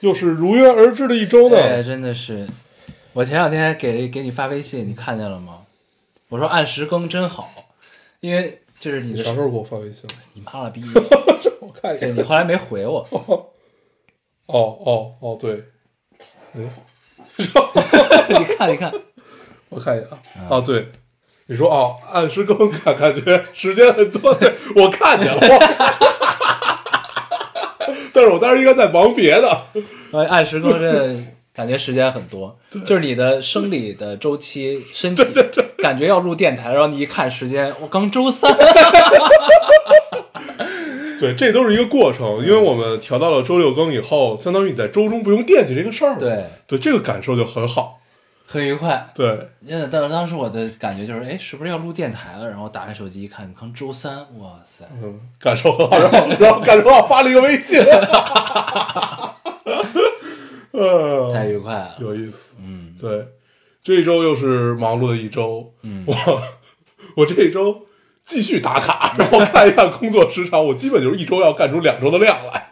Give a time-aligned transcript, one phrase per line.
[0.00, 1.84] 又是如约而至的一周对，呢。
[1.84, 2.48] 真的是。
[3.12, 5.58] 我前两天还给给你发微信，你看见了吗？
[6.28, 7.50] 我说按时更真好，
[8.20, 10.08] 因为就是你的啥时候给我发微信？
[10.32, 10.82] 你妈了逼！
[11.60, 12.06] 我看一下。
[12.06, 13.04] 你后来没回我，
[14.46, 15.64] 哦哦哦，对，
[16.54, 16.60] 哎，
[18.38, 18.92] 你看一看，
[19.68, 20.18] 我看一眼啊。
[20.48, 20.86] 哦，对，
[21.46, 25.40] 你说哦，按时更感感觉时间很多，对我看见了。
[28.14, 29.66] 但是我当时应该在忙别的。
[30.12, 31.16] 呃， 按时更这
[31.54, 35.24] 感觉时间很多，就是你的生理的周期，身体
[35.78, 38.50] 感觉要录电台，然后你一看时间，我刚周三，
[41.20, 46.18] 对，这都是一个过程，因为我们调到了周六更以后，相当于你在周中不用惦记这个事儿了。
[46.18, 47.99] 对，对，这个感受就很好。
[48.52, 49.06] 很愉快。
[49.14, 52.48] 对，真的，当当时我的感觉就是，哎，是不是要录电台了？
[52.48, 54.84] 然后打开手机一看，可能周三，哇塞！
[55.00, 57.78] 嗯，感受很好，然后然后感受好，发了一个微信，
[60.72, 61.94] 呃， 太愉快了。
[62.00, 62.56] 有意思。
[62.60, 63.28] 嗯对，
[63.84, 66.16] 这一周又是忙碌的一周，嗯，我
[67.14, 67.86] 我这一周
[68.26, 72.66] 继续打卡， 然后看一看工作时长，我基本就是一周要干出两周的量来。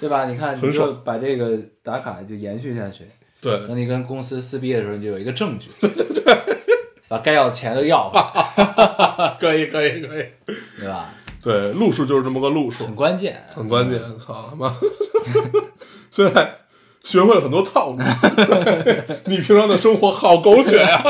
[0.00, 0.26] 对吧？
[0.26, 3.04] 你看，你就把这个打卡就延续下去，
[3.40, 5.70] 对，等你跟公司撕逼的时候，你就有一个证据，
[7.08, 10.26] 把该要的钱都要了， 可以，可以，可以。
[10.78, 11.10] 对吧？
[11.40, 13.44] 对，路数就是这么个路数很，关键。
[13.54, 14.00] 很关键。
[14.18, 14.76] 操他妈！
[16.10, 16.58] 现在
[17.04, 17.98] 学会了很多套路，
[19.26, 21.00] 你平常的生活好狗血呀、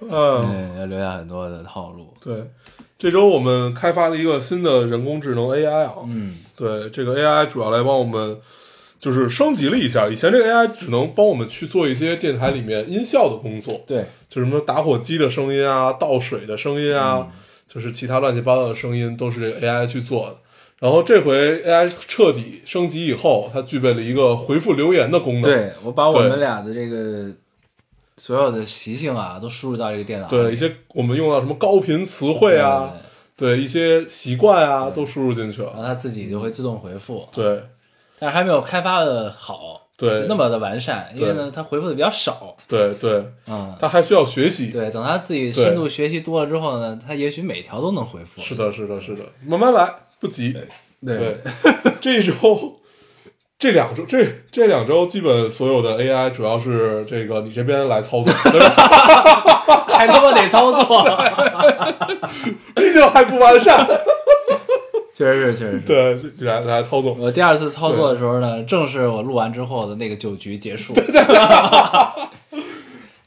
[0.00, 0.08] 嗯。
[0.08, 2.14] 嗯，要留下很多的套路。
[2.22, 2.48] 对，
[2.96, 5.92] 这周我们开发了一个新的人工智能 AI 啊。
[6.06, 8.38] 嗯，对，这个 AI 主要来帮我们
[8.98, 17.32] 就是升级了一下，以前这个 AI 只能帮我们去做一些电台里面音效的工作，对，就什么打火机的声音啊、倒水的声音啊，嗯
[17.66, 20.36] 就是其他乱七八糟的声音都是这个 AI 去做的。
[20.78, 25.42] 然后这回 AI 彻底升级以后，它具备了一个回复留言的功能。
[25.42, 27.30] 对我把我们俩的这个
[28.18, 30.28] 所有的习性啊，都输入到这个电脑。
[30.28, 32.92] 对一些我们用到什么高频词汇啊，
[33.36, 35.72] 对，对一些习惯啊，都输入进去了。
[35.74, 37.26] 然后它自己就会自动回复。
[37.32, 37.62] 对
[38.18, 42.56] 但是还没有开发的好，对那么的完善，因为呢，它回复的比较少。
[42.68, 44.70] 对对，嗯，它还需要学习。
[44.70, 48.40] 对，等他自己深度学习多了之后呢，他也许每条都能回复。
[48.40, 50.54] 是的，是的，是的，慢慢来，不急。
[51.04, 51.38] 对对，
[52.00, 52.80] 这一周、
[53.58, 59.84] 这两周、这这两周，基本所有的 AI 主要是这个你这边来操作，对吧？
[59.88, 61.04] 还他妈得操作，
[62.74, 63.86] 毕竟还不完善。
[65.16, 65.80] 确实是，确实是。
[65.86, 67.14] 对，来来操作。
[67.14, 70.92] 我第二次操作的时候呢，正是我录完之后的那个酒局结束，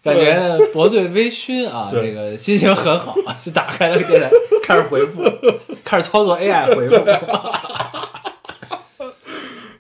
[0.04, 4.30] 感觉薄醉微醺啊，这个心情很好， 就打开了现在，
[4.64, 5.24] 开始回复，
[5.86, 6.96] 开始操作 AI 回复。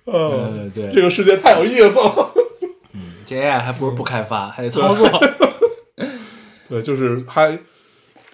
[0.06, 2.31] 嗯，嗯，对，这个世界太有意思了。
[2.94, 5.09] 嗯这 AI 还不如不开发，还得操作。
[6.69, 7.59] 对，就是还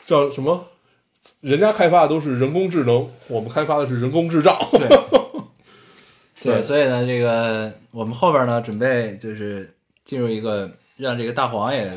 [0.06, 0.64] 叫什么？
[1.44, 4.58] 人家开发的都是人工智能，我们开发的是人工智障。
[4.72, 4.88] 对，
[6.42, 11.92] 对对，所以呢，这个我们后边呢，准备就是进入一个让这个大黄也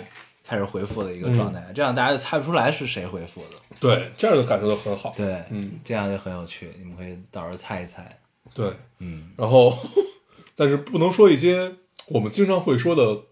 [0.45, 3.57] 开始回复的一个状态，这样大家就猜不出来是谁回复的。
[3.79, 5.15] 对，这样的感受就很好。
[5.17, 8.19] 对，嗯，这样就很有趣，你们可以到时候猜一猜。
[8.53, 8.69] 对，
[8.99, 9.79] 嗯，然后，
[10.57, 11.73] 但是不能说一些
[12.09, 13.23] 我们经常会说的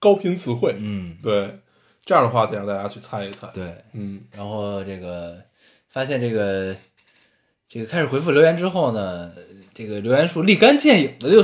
[0.00, 0.74] 高频词汇。
[0.78, 1.60] 嗯，对，
[2.06, 3.64] 这样的话得让大家去猜一猜。，对。
[3.92, 5.36] 嗯，然后这个
[5.88, 6.74] 发现这个
[7.68, 9.30] 这个开始回复留言之后呢，
[9.74, 11.42] 这个留言数立竿见影的就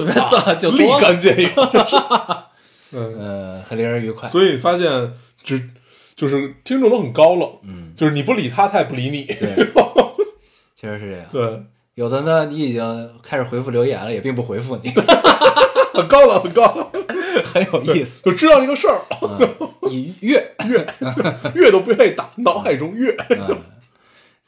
[0.61, 1.51] 就立，竿见影。
[2.95, 4.29] 嗯，嗯，很令人愉快。
[4.29, 5.13] 所以发现
[5.43, 5.69] 只
[6.15, 9.25] 就是听众都很高冷，嗯，就是你不理他，他也不理你。
[9.25, 9.67] 对，
[10.79, 11.27] 确实是这样。
[11.33, 14.91] 对，有的呢，你已经开始回复留言了，也并不回复你，
[15.93, 16.87] 很高冷，很高冷，
[17.43, 18.23] 很有意思。
[18.23, 20.95] 就知道这个事儿，嗯，你越越
[21.55, 23.15] 越都不愿意打，脑海中越。
[23.31, 23.61] 嗯，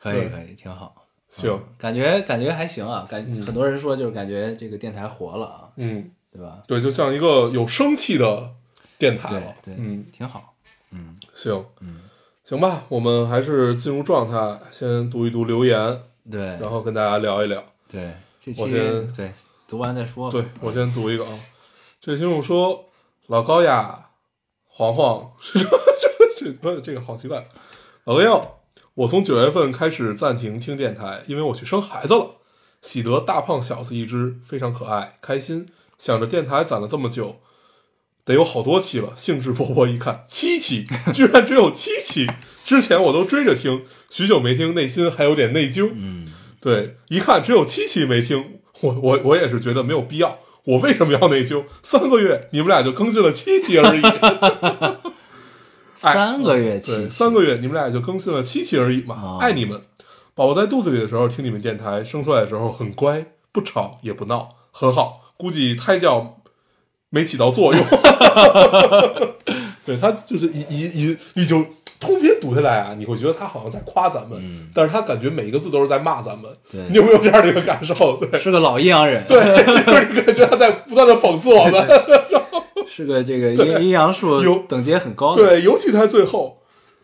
[0.00, 0.94] 可以可以，挺好。
[1.30, 6.62] 行，感觉感觉还行啊，感很多人说就是感觉这个电台活了啊，嗯，对吧？
[6.68, 8.50] 对，就像一个有生气的
[8.98, 9.54] 电台对了。
[9.64, 10.54] 对，嗯，挺好。
[10.92, 12.02] 嗯行，嗯，
[12.44, 16.00] 行吧，我们还是进入状态，先读一读留言，
[16.30, 17.64] 对然后跟大家聊一聊。
[17.90, 19.32] 对，这期我先对
[19.66, 20.30] 读完再说。
[20.30, 21.36] 对，我先读一个啊。
[22.00, 22.84] 这听众说
[23.26, 24.03] ：“老高呀，
[24.76, 25.30] 黄黄，
[26.36, 27.46] 这这这个好奇怪。
[28.02, 28.40] 老高呀，
[28.94, 32.38] 我从九月份开始暂停听电台，因为我去生孩子了，
[32.82, 35.68] 喜得大胖小子一只，非常可爱，开心。
[35.96, 37.40] 想着电台攒了这么久，
[38.24, 40.84] 得有好多期了，兴致勃勃一看，七期，
[41.14, 42.28] 居然只有七期。
[42.64, 45.92] 之前我都追着听，许久没听，内心还有点内疚。
[45.94, 46.26] 嗯，
[46.60, 50.40] 对，一看只有七期没听，我我我也是觉得没有必要。
[50.64, 51.64] 我为什么要内疚？
[51.82, 54.02] 三个月你们俩就更新了七期而已，
[56.00, 59.80] 哎 三个月期对，三个月你们俩就更新了七期而已嘛，哦爱你们。
[60.34, 65.20] 宝宝在肚子里的时候听你们电台，生出来的时候很乖，不吵也不闹，很好。
[65.36, 66.40] 估计胎教
[67.10, 67.84] 没起到作用。
[69.86, 71.64] 对他就是一一一一就
[72.04, 76.50] 通篇读下来啊，你会觉得他好像在夸咱们，嗯但是他感觉每一个字都是在骂咱们。
[76.70, 78.16] 对你有没有这样的一个感受？
[78.18, 81.86] 对，是个老阴阳人，对，就是你感觉他在不断的讽刺我们。
[82.86, 85.42] 是个这个阴阴阳术有等级很高的。
[85.42, 86.58] 对，尤其他最后，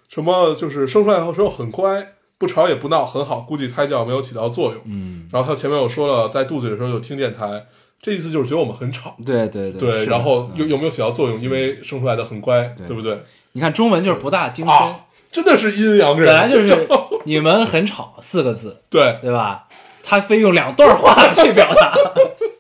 [0.09, 2.07] 什么就是生出来后之后很乖，
[2.39, 3.41] 不吵也不闹，很好。
[3.41, 4.81] 估计胎教没有起到作用。
[4.85, 7.67] 嗯，然后他前面又说了，在肚子里的时候就听电台，
[8.01, 9.17] 这意思就是觉得我们很吵。
[9.25, 11.41] 对对对对，然后嗯有有没有起到作用？
[11.41, 13.19] 因为生出来的很乖，对对不对？
[13.53, 15.01] 你看中文就是不大精深，啊，
[15.33, 16.89] 真的是阴阳人，本来就是
[17.25, 19.67] 你们很吵四个字， 对，对吧？
[20.03, 21.95] 他非用两段话去表达，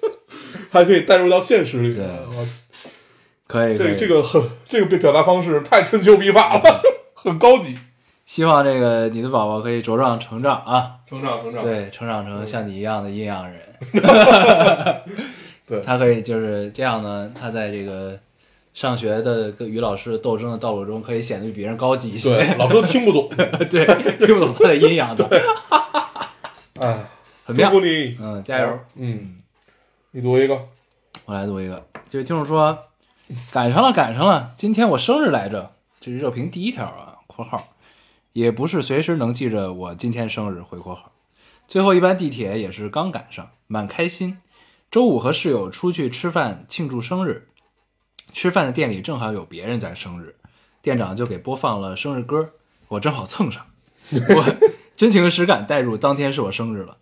[0.70, 1.94] 还可以带入到现实里。
[1.94, 2.06] 对
[3.46, 3.96] 可以可以。
[3.96, 6.82] 这这个很这个表达方式太春秋笔法了，
[7.14, 7.76] 很高级。
[8.24, 13.60] 希望这个你的宝宝可以茁壮成长啊，成长成长，对，成长成像你一样的阴阳人。
[15.66, 18.16] 对他可以就是这样呢，他在这个
[18.72, 22.34] 上学的跟于老师斗争的道路中，可以显得比别人高级一些。
[22.34, 23.28] 对，老师都听不懂。
[23.70, 23.84] 对，
[24.18, 25.28] 听不懂他的阴阳的，
[26.78, 27.04] 哎，
[27.44, 27.80] 很妙祝。
[27.80, 28.78] 福你，嗯，加油！
[28.96, 29.36] 嗯，
[30.12, 30.68] 你读一个。
[31.26, 32.78] 我来读一个，这位听众说，
[33.50, 35.72] 赶上了，赶上了，今天我生日来着。
[36.00, 37.74] 这是热评第一条啊（括号），
[38.32, 41.12] 也不是随时能记着我今天生日（回括号）。
[41.68, 44.38] 最后一班地铁也是刚赶上，蛮开心。
[44.90, 47.48] 周五和室友出去吃饭庆祝生日，
[48.32, 50.36] 吃饭的店里正好有别人在生日，
[50.82, 52.50] 店长就给播放了生日歌，
[52.88, 53.66] 我正好蹭上，
[54.10, 56.96] 我真情实感带入当天是我生日了。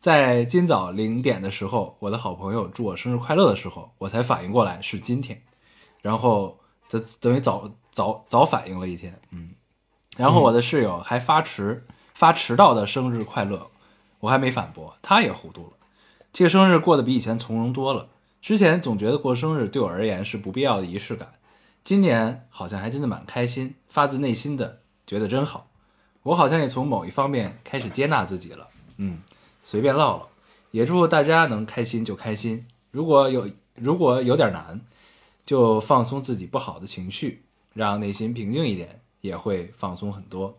[0.00, 5.42] 在今早零点的时候，我的好朋友祝我生日快乐的时候，我才反应过来是今天，
[6.02, 6.58] 然后
[6.90, 9.50] 等等于早早早反应了一天，嗯，
[10.16, 13.70] 然后我的室友还发迟发迟到的生日快乐，
[14.20, 15.72] 我还没反驳，他也糊涂了。
[16.32, 18.08] 这个生日过得比以前从容多了。
[18.44, 21.32] 之前总觉得过生日对我而言是不必要的仪式感，
[21.82, 25.70] 今年好像还真的蛮开心，发自内心的觉得真好。
[26.24, 28.68] 我好像也从某一方面开始接纳自己了，
[28.98, 29.22] 嗯，
[29.62, 30.28] 随便唠唠，
[30.72, 32.66] 也祝大家能开心就开心。
[32.90, 34.78] 如果有如果有点难，
[35.46, 40.58] 就放松自己不好的情绪，让内心平静一点，也会放松很多。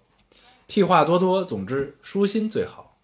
[0.65, 2.97] 屁话多多，总之舒心最好。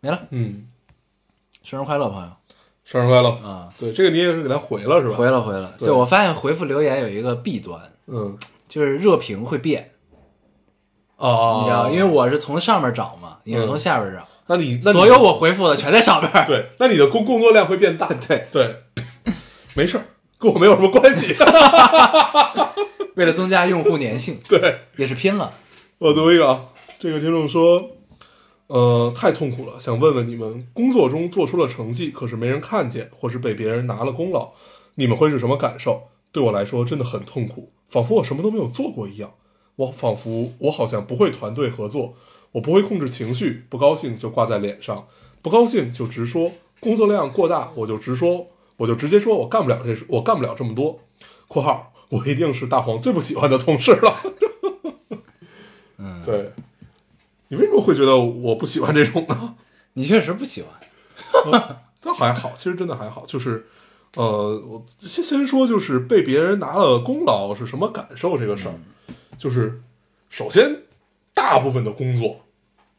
[0.00, 0.70] 没了，嗯，
[1.62, 2.39] 生日快乐，朋友
[2.90, 3.28] 生日快乐！
[3.44, 3.68] 啊！
[3.78, 5.14] 对，这个你也是给他回了是吧？
[5.14, 8.36] 回了回了，对对我发现回复留言有一个弊端，嗯，
[8.68, 9.92] 就是热评会变，
[11.16, 16.46] 哦你知道，因为我是从上面找嘛，你是从下边找，那你那所有我回复的全在上边。
[16.48, 18.08] 对，那你的工工作量会变大。
[18.26, 18.74] 对，对，
[19.76, 20.02] 没事儿，
[20.36, 21.36] 跟我没有什么关系。
[23.14, 25.52] 为了增加用户粘性， 对，也是拼了。
[25.98, 26.64] 我读一个啊，
[26.98, 27.88] 这个听众说，
[28.70, 34.52] 呃，太痛苦了，想问问你们，工作中做出了成绩，可是没人看见，或是被别人拿了功劳，
[34.94, 36.04] 你们会是什么感受？
[36.30, 39.32] 对我来说真的很痛苦，仿佛我什么都没有做过一样。
[39.74, 42.14] 我仿佛我好像不会团队合作，
[42.52, 45.08] 我不会控制情绪，不高兴就挂在脸上，
[45.42, 48.46] 不高兴就直说，工作量过大我就直说，
[48.76, 51.00] 我就直接说我干不了这事，我干不了这么多。
[51.48, 54.16] （括号我一定是大黄最不喜欢的同事了。
[55.98, 56.52] ）嗯，对，
[57.50, 59.56] 你为什么会觉得我不喜欢这种呢？
[59.94, 60.70] 你确实不喜欢。
[62.00, 63.24] 这还好，其实真的还好。
[63.26, 63.66] 就是，
[64.16, 68.74] 呃，我先先说，就是被别人拿了功劳是什么感受这个事儿，
[69.36, 69.82] 就是
[70.28, 70.82] 首先，
[71.34, 72.46] 大部分的工作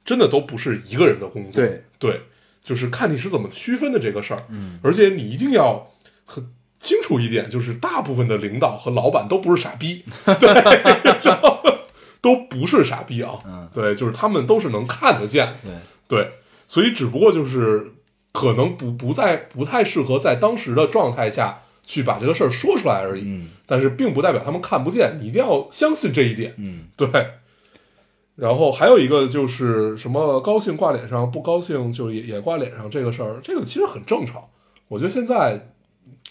[0.03, 2.22] 真的都不是一个人的工作，对对，
[2.62, 5.88] 就是看你是怎么区分的这个事儿，嗯，而且你一定要
[6.25, 6.46] 很
[6.79, 10.03] 清楚一点，就是大部分的领导和老板都不是傻逼，
[10.39, 10.53] 对，
[12.22, 13.68] 都不是傻逼啊，嗯。
[13.74, 15.74] 对，就是他们都是能看得见，对，
[16.08, 16.32] 对，
[16.68, 17.92] 所以只不过就是
[18.32, 23.50] 可能不不在不太适合在当时的状态下去把这个事儿说出来而已，嗯。
[23.66, 27.08] 但是并不代表他们看不见，你一定要相信这一点，嗯，对。
[28.36, 34.44] 然后还有一个就是什么高兴挂脸上，不高兴就也也挂脸上这个事儿，这个其实很正常。
[34.88, 35.70] 我觉得现在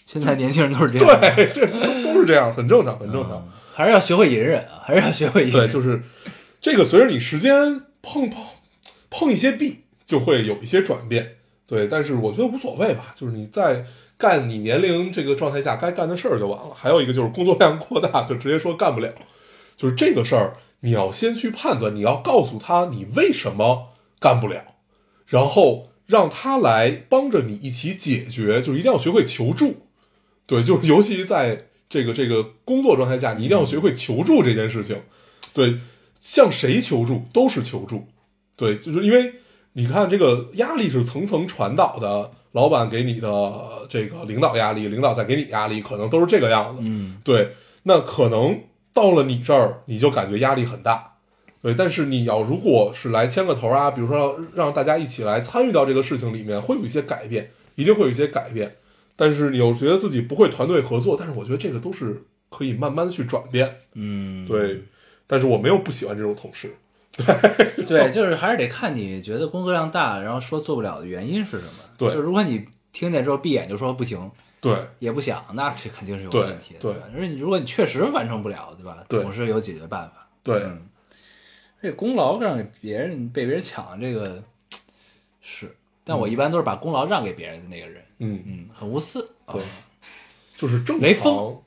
[0.05, 3.33] 现在年轻人都是这样，对这都都是这样，很正常，很正常。
[3.33, 6.01] 嗯还是要学会隐忍啊，还是要学会隐忍对，就是
[6.59, 8.43] 这个随着你时间碰碰
[9.09, 11.37] 碰一些壁，就会有一些转变。
[11.65, 13.85] 对，但是我觉得无所谓吧，就是你在
[14.17, 16.73] 干你年龄这个状态下该干的事儿就完了。
[16.75, 19.11] 还有一个就是工作量过大，就直接说干不了。
[19.77, 24.61] 就是这个事儿，你要先去判断，你要告诉他你为什么干不了，
[25.25, 29.87] 然后让他来帮着你一起解决，就一定要学会求助。
[30.45, 34.99] 对，就是尤其在这个这个工作状态下，你一定要学会求助这件事情。
[35.53, 35.77] 对，
[36.21, 38.07] 向谁求助都是求助。
[38.55, 39.33] 对，就是因为
[39.73, 46.81] 你看这个压力是层层传导的，老板给你的这个领导压力，领导再给你压力，可能都是这个样子。
[46.81, 48.61] 嗯，对，那可能
[48.93, 51.15] 到了你这儿，你就感觉压力很大。
[51.61, 58.77] 对，但是你要如果是来牵个头啊，比如说让让大家一起来参与到这个事情里面，会有一些改变，一定会有一些改变。
[59.21, 63.77] 但是你又觉得自己不会团队合作，但是我觉得这个都是可以慢慢的去转变。
[63.93, 64.83] 嗯，对，
[65.27, 66.73] 但是我没有不喜欢这种同事。
[67.87, 71.73] 对，就是还是得看你觉得工作量大，然后说做不了的原因是什么。
[71.99, 76.79] 对就如果你听见之后闭眼就说不行，对，也不想，那这肯定是有问题的。
[76.79, 79.05] 对吧而你如果你确实完成不了，对吧？
[79.07, 80.27] 对总是有解决办法。
[80.41, 80.81] 对，嗯，
[81.79, 84.43] 这功劳让给别人被别人抢，这个
[85.41, 88.03] 是，但我一般都是把功劳让给别人的那个人。
[88.19, 89.21] 嗯，嗯，很无私。
[89.45, 89.61] 啊对
[90.57, 91.07] 就是正常。
[91.07, 91.57] 雷锋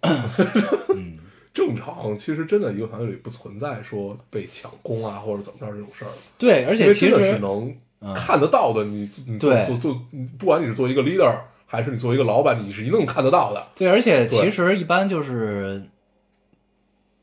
[0.95, 1.19] 嗯，
[1.53, 8.85] 正常，其实真的一个团队里不存在说被抢功啊或者怎么着这种事儿，对，而而且其真的是实能嗯看得到的。
[8.85, 11.37] 你你做对做做，你不管你是作为一个 leader
[11.67, 13.67] 还是你作为一个老板，你是一定能看得到的。
[13.75, 15.83] 对，而且对其实一般就是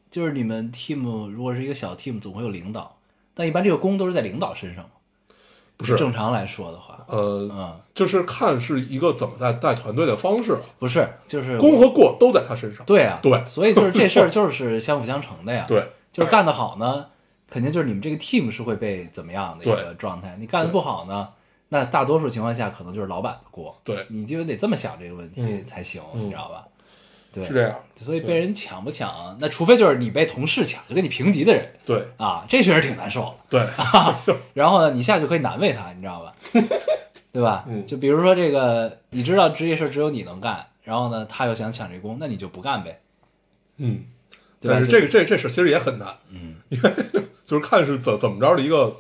[0.10, 2.98] 就是你们 team 如果是一个小 team，总会有领导，
[3.34, 4.92] 但一般这个功都是在领导身上嘛。
[5.82, 12.86] 不是正常来说的话，呃，嗯，就是看是一个怎么带带团队的方式，不是，就是功和过都在他身上。
[12.86, 17.06] 对啊，对所以就是这事儿 就是相辅相成的呀。，对就是干得好呢，
[17.50, 20.36] 肯定就是你们这个 team 是会被怎么样的一个状态。
[20.40, 21.30] 你干得不好呢，
[21.70, 23.76] 那大多数情况下可能就是老板的锅。
[23.84, 26.66] 对你就得这么想这个问题嗯才行，嗯你知道吧？
[27.34, 27.76] 对，是这样。
[28.04, 33.60] 所以被人抢不抢，那除非就是你被同事抢，就跟你平级的人对啊，这确实挺难受的。
[33.60, 36.34] 对， 然后呢，你下去可以难为他，你知道吧？
[37.32, 37.66] 对吧？
[37.70, 43.00] 嗯就比如说这个，你知道职业事只有你能干，然后呢，他又想抢这工，那你就不干呗，
[43.78, 44.06] 嗯，
[44.60, 44.78] 对吧？
[44.78, 46.92] 但是这个这这事其实也很难，嗯，因为
[47.46, 48.96] 就是看是怎怎么着的一个。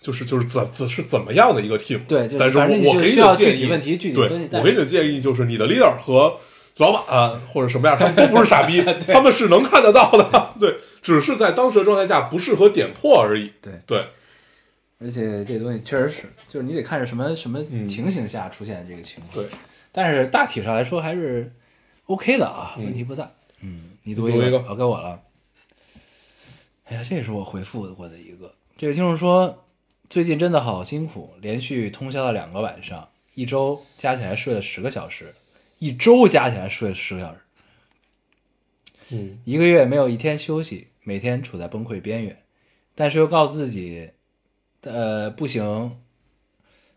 [0.00, 2.04] 就是就是怎怎是怎么样的一个 team？
[2.08, 6.40] 对就是但是我我给你建议，问题具体对分析我给你的建议就是你的 leader 和
[6.78, 13.52] 老板啊或者什么样，他们都不是傻逼， 他们是能看得到的，对，只是在当时的状态下不适合点破而已。
[13.60, 14.06] 对对，
[14.98, 19.34] 而且这东西确实是，就是你得看是什么什么嗯情形下出现这个情况。
[19.34, 19.46] 对，
[19.92, 21.52] 但是大体上来说还是
[22.06, 23.30] OK 的啊，嗯问题不大。
[23.60, 25.20] 嗯，你读个，读一个好，该我了。
[26.86, 28.54] 哎呀，这也是我回复过的一个。
[28.76, 29.64] 这个听众说，
[30.10, 35.32] 最近真的好辛苦，连续通宵了两个晚上，一周加起来睡了十个小时，
[35.82, 37.40] 一周加起来睡了十个小时，
[39.08, 42.40] 嗯一个月没有一天休息，每天处在崩溃边缘，
[42.94, 44.10] 但是又告诉自己，
[44.82, 45.98] 呃，不行，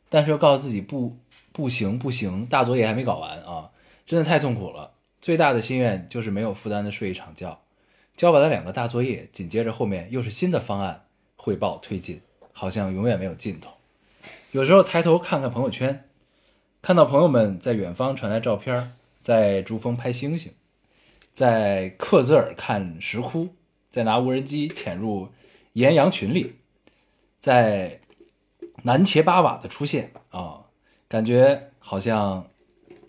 [0.07, 1.17] 但是又告诉自己不
[1.51, 3.71] 不行不行，大作业还没搞完啊，
[4.05, 4.93] 真的太痛苦了。
[5.19, 7.59] 最大的心愿就是没有负担的睡一场觉，
[8.15, 12.21] 交完了两个大作业，紧接着后面又是新的方案汇报推进，
[12.53, 13.71] 好像永远没有尽头。
[14.51, 16.04] 有时候抬头看看朋友圈，
[16.85, 20.53] 看到朋友们在远方传来照片，在珠峰拍星星。
[21.33, 23.55] 在克孜尔看石窟，
[23.89, 25.29] 在拿无人机潜入
[25.73, 26.57] 岩羊群里，
[27.41, 28.01] 在
[28.83, 30.65] 南茄巴瓦的出现啊，
[31.07, 32.45] 感觉好像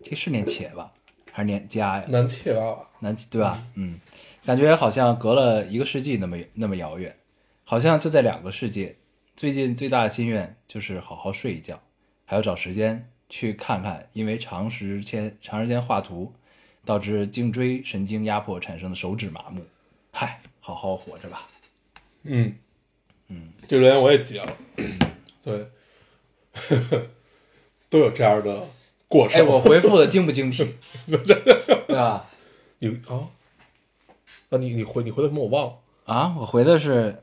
[0.02, 0.95] 这是念茄吧，
[1.30, 2.04] 还是念加呀？
[2.09, 3.62] 南切巴瓦，南对吧？
[3.75, 4.00] 嗯，
[4.47, 7.14] 感觉好像隔了一个世纪那么那么遥远，
[7.62, 8.97] 好像就在两个世界。
[9.37, 11.78] 最近最大的心愿就是好好睡一觉，
[12.25, 16.33] 还要找时间去看看，因为长时间长时间画图
[16.85, 19.64] 导致颈椎神经压迫产生的手指麻木。
[20.12, 21.47] 嗨，好好活着吧。
[22.23, 22.54] 嗯
[23.28, 24.56] 嗯，这留言我也截了，
[25.42, 25.66] 对，
[27.90, 28.68] 都有这样的
[29.09, 29.40] 过程。
[29.40, 30.64] 哎，我回复的精不精辟？
[31.06, 32.26] 对吧？
[32.78, 33.28] 你啊
[34.50, 35.78] 啊，你你回你回的什么我忘了。
[36.04, 37.16] 啊，我回的是，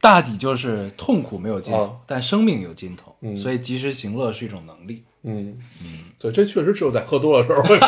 [0.00, 5.04] 大抵就是痛苦没有尽头，啊但生命有尽头，嗯所以及时行乐是一种能力。
[5.24, 7.78] 嗯嗯，对，这确实只有在喝多的时候会。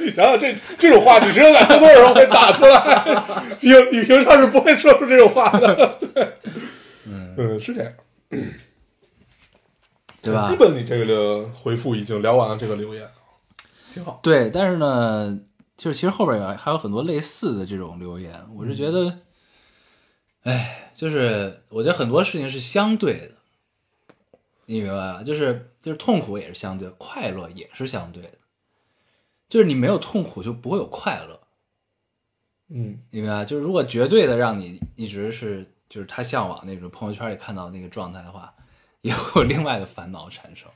[0.00, 3.24] 你想想这这种话，你只有在喝多的时候会打出来？
[3.60, 5.98] 你你平常是不会说出这种话的。
[6.00, 6.34] 对，
[7.06, 7.92] 嗯是这样，
[10.20, 10.56] 对吧基？
[10.56, 13.08] 本你这个回复已经聊完了这个留言，
[13.94, 14.18] 挺好。
[14.22, 15.38] 对，但是呢，
[15.76, 19.18] 就是其实后边有还有很多类似的这种留言，我是觉得，
[20.42, 23.30] 哎，就是我觉得很多事情是相对的，
[24.66, 25.22] 你明白吧？
[25.22, 28.32] 就是就是痛苦也是相对，快乐也是相对的，
[29.48, 31.40] 就是你没有痛苦就不会有快乐，
[32.68, 33.44] 嗯你明白吧？
[33.44, 38.54] 就是如果绝对的让你一直是就是他向往那种朋友圈里看到那个状态的话，
[39.02, 40.68] 也会有另外的烦恼产生，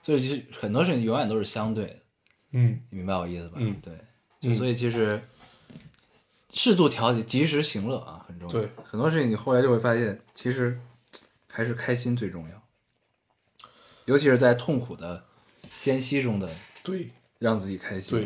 [0.00, 1.96] 所以其实很多事情永远都是相对的。
[2.52, 3.56] 嗯你明白我意思吧？
[3.58, 3.98] 嗯对，
[4.40, 5.20] 就所以其实
[6.52, 8.52] 适度调节，及时行乐啊，很重要。
[8.52, 10.80] 对，很多事情你后来就会发现，其实
[11.48, 12.62] 还是开心最重要，
[14.06, 15.24] 尤其是在痛苦的
[15.80, 16.48] 间隙中的
[16.82, 17.08] 对
[17.38, 18.10] 让自己开心。
[18.10, 18.24] 对，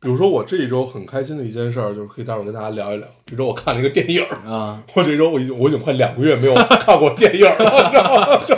[0.00, 3.08] 比如说我这一周很开心的一件事儿，就是可以待会儿跟大家聊一聊。
[3.26, 8.44] 这周我看了一个电影儿，啊，我这周我已经我已经快两个月没有看过电影了，知道吗？
[8.46, 8.56] 就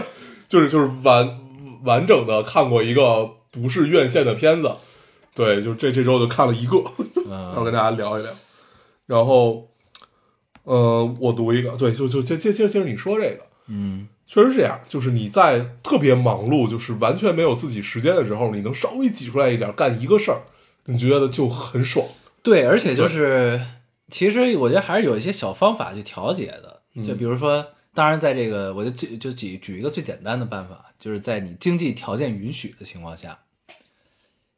[0.49, 1.39] 就是就是完
[1.85, 4.71] 完整的看过一个不是院线的片子，
[5.35, 6.79] 对，就这这周就看了一个，
[7.25, 8.33] 待会儿跟嗯大家聊一聊。
[9.07, 9.69] 然后，
[10.65, 20.43] 呃，我读一个，对，就就接接接接着你说这个，嗯，确实是这样，就是你在特别忙碌，就是完全没有自己时间的时候，你能稍微挤出来一点干一个事儿，
[20.85, 22.07] 你觉得就很爽。
[22.43, 23.61] 对，而且就是
[24.11, 27.67] 其实我觉得还是有一些小方法去调节的，嗯就比如说。
[27.97, 33.39] 当然，在这个，我就举就举举一个最简单的办法，就是在你经济条件允许的情况下，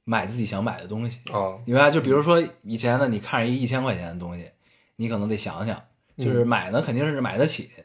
[0.02, 1.20] 买自己想买的东西。
[1.30, 1.88] 啊，明白？
[1.88, 4.50] 就比如说以前呢，你看着一一千块钱的东西，
[4.96, 5.80] 你可能得想想，
[6.16, 7.84] 就是买呢肯定是买得起，嗯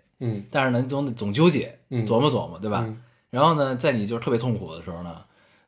[0.50, 2.06] 但是呢你总总纠结，嗯。
[2.06, 2.84] 琢磨琢磨，对吧？
[2.88, 3.02] 嗯。
[3.30, 5.18] 然后呢，在你就是特别痛苦的时候呢，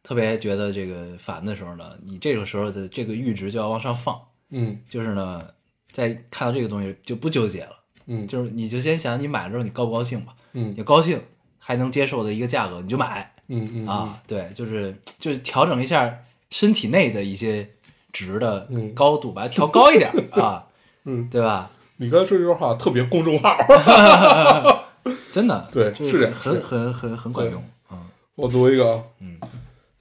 [0.04, 4.20] 特别觉得这个烦的时候呢，你这个时候的这个阈值就要往上放，
[4.50, 4.80] 嗯。
[4.90, 5.44] 就是呢，
[5.92, 8.28] 在看到这个东西就不纠结了，嗯。
[8.28, 10.74] 就是你就先想你买了之后你高不高兴吧，嗯。
[10.78, 11.20] 你高兴
[11.58, 16.20] 还能接受的一个价格你就买，嗯嗯啊，对，就是就是调整一下
[16.52, 17.68] 身体内的一些
[18.14, 18.94] 值的嗯。
[18.94, 20.68] 高度，把它调高一点啊，
[21.06, 21.72] 嗯，对吧？
[21.98, 23.56] 你刚才说这句话特别公众号，
[25.32, 27.98] 真的，对是这样很很很很管用，嗯
[28.36, 28.92] 我读一个。
[28.92, 29.40] 啊，嗯，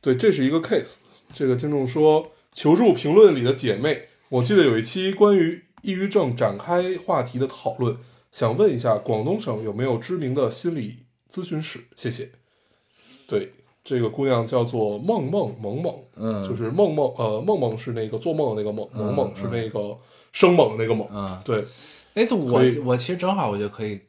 [0.01, 0.95] 对，这是一个 case。
[1.33, 7.97] 这个听众说，求助评论里的姐妹，我记得有一期关于抑郁症展开话题的讨论，
[8.33, 10.99] 想问一下，广东省有没有知名的心理
[11.33, 11.85] 咨询室？
[11.95, 12.31] 谢谢。
[13.29, 13.53] 对，
[13.85, 19.51] 这个姑娘叫做梦梦萌萌，嗯，就是梦梦，呃，梦梦是那个做梦的那个梦，嗯萌萌是嗯。
[19.53, 19.97] 那个
[20.35, 21.09] 生猛那个猛。
[21.11, 21.65] 嗯，对，
[22.13, 24.01] 哎，这我我其实正好我就可以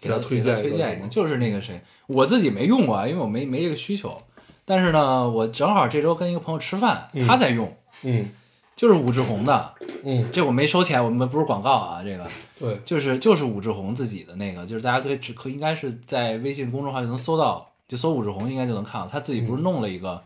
[0.00, 4.22] 给给他推荐推荐一个，就是那个谁，我自己没用过啊，因为我没没这个需求，
[4.64, 8.30] 但是呢，我正好这周跟一个朋友吃饭，嗯他在用，嗯
[8.76, 12.28] 就是武志红的，嗯，这我没收钱，我们不是广告啊，这个。
[12.58, 20.22] 对，就是就是武志红自己的那个，就是大家可以只可应该是在微信公众号就能搜到，就搜武志红应该就能看到，他自己不是弄了一个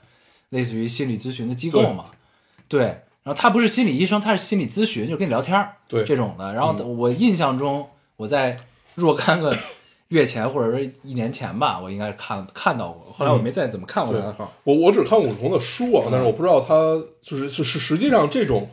[0.49, 2.07] 类似于心理咨询的机构嘛？
[2.67, 6.55] 对，然后他不是心理医生，他是心理咨询，就跟你聊天儿对这种的。
[6.55, 8.59] 然后我印象中我在
[8.95, 9.57] 若干个
[10.09, 14.53] 月前或者说一年前吧，我应该是看看到过，后来我没再怎么看过他的号。
[14.65, 16.75] 我我只看过武桐的书啊，但是我不知道他
[17.23, 18.69] 就是是是实际上这种，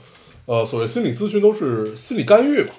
[0.46, 2.70] 呃，所谓心理咨询都是心理干预嘛，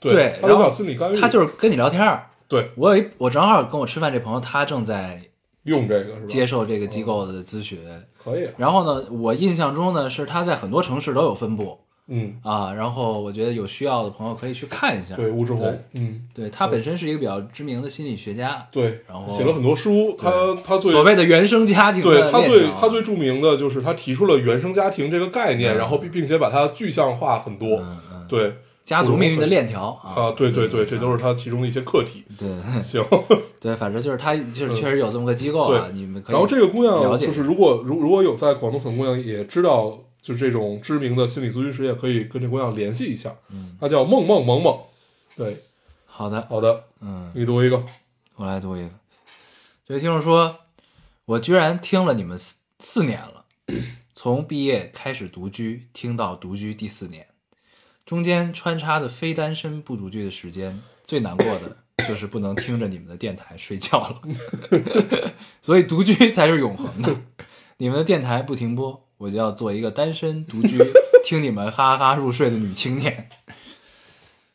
[0.00, 2.24] 对他叫心理干预，他就是跟你聊天儿。
[2.48, 5.22] 对我有一我正好跟我吃饭这朋友，他正在
[5.68, 6.26] 用这个是吧？
[6.28, 7.78] 接受这个机构的咨询。
[8.22, 11.78] 可以啊，然后呢，我印象中呢是他在很多城市都有分布
[12.08, 15.14] 嗯，啊，然后我觉得有需要的朋友可以去看一下。
[15.14, 20.30] 对，吴志对红，嗯，对他本身是一个比较知名的心理学家，对，然后写了很多书，他
[20.64, 27.82] 他最所谓的原生家庭对他最他最著名的就是他提出了原生家庭这个概念，嗯然后并并且把它具象化很多，
[28.26, 28.54] 对
[28.88, 32.24] 家族命运的链条啊，对对对，这都是他其中的一些课题。
[32.38, 32.48] 对
[32.82, 33.04] 行，
[33.60, 36.32] 对，反正就是他就是确实有这么个机构啊，对你们可以。
[36.32, 43.36] 然后这个姑娘就是，如果如如果有在广东省姑娘也知道，就是这种知名的心理咨询师，也可以跟这姑娘联系一下。
[43.50, 44.78] 嗯，她叫梦梦萌萌。
[45.36, 45.64] 对，
[46.06, 47.84] 好的，好的，嗯，你读一个。
[48.36, 48.88] 我来读一个。
[49.86, 50.56] 这位听众说，
[51.26, 53.44] 我居然听了你们四四年了，
[54.14, 57.26] 从毕业开始独居，听到独居第四年，
[58.08, 61.76] 中间穿插的非单身不独居的时间，最难过的
[62.08, 64.22] 就是不能听着你们的电台睡觉了，
[65.60, 67.14] 所以独居才是永恒的。
[67.76, 70.78] 你们的电台不停播，我就要做一个单身独居，
[71.22, 73.28] 听你们哈哈入睡的女青年。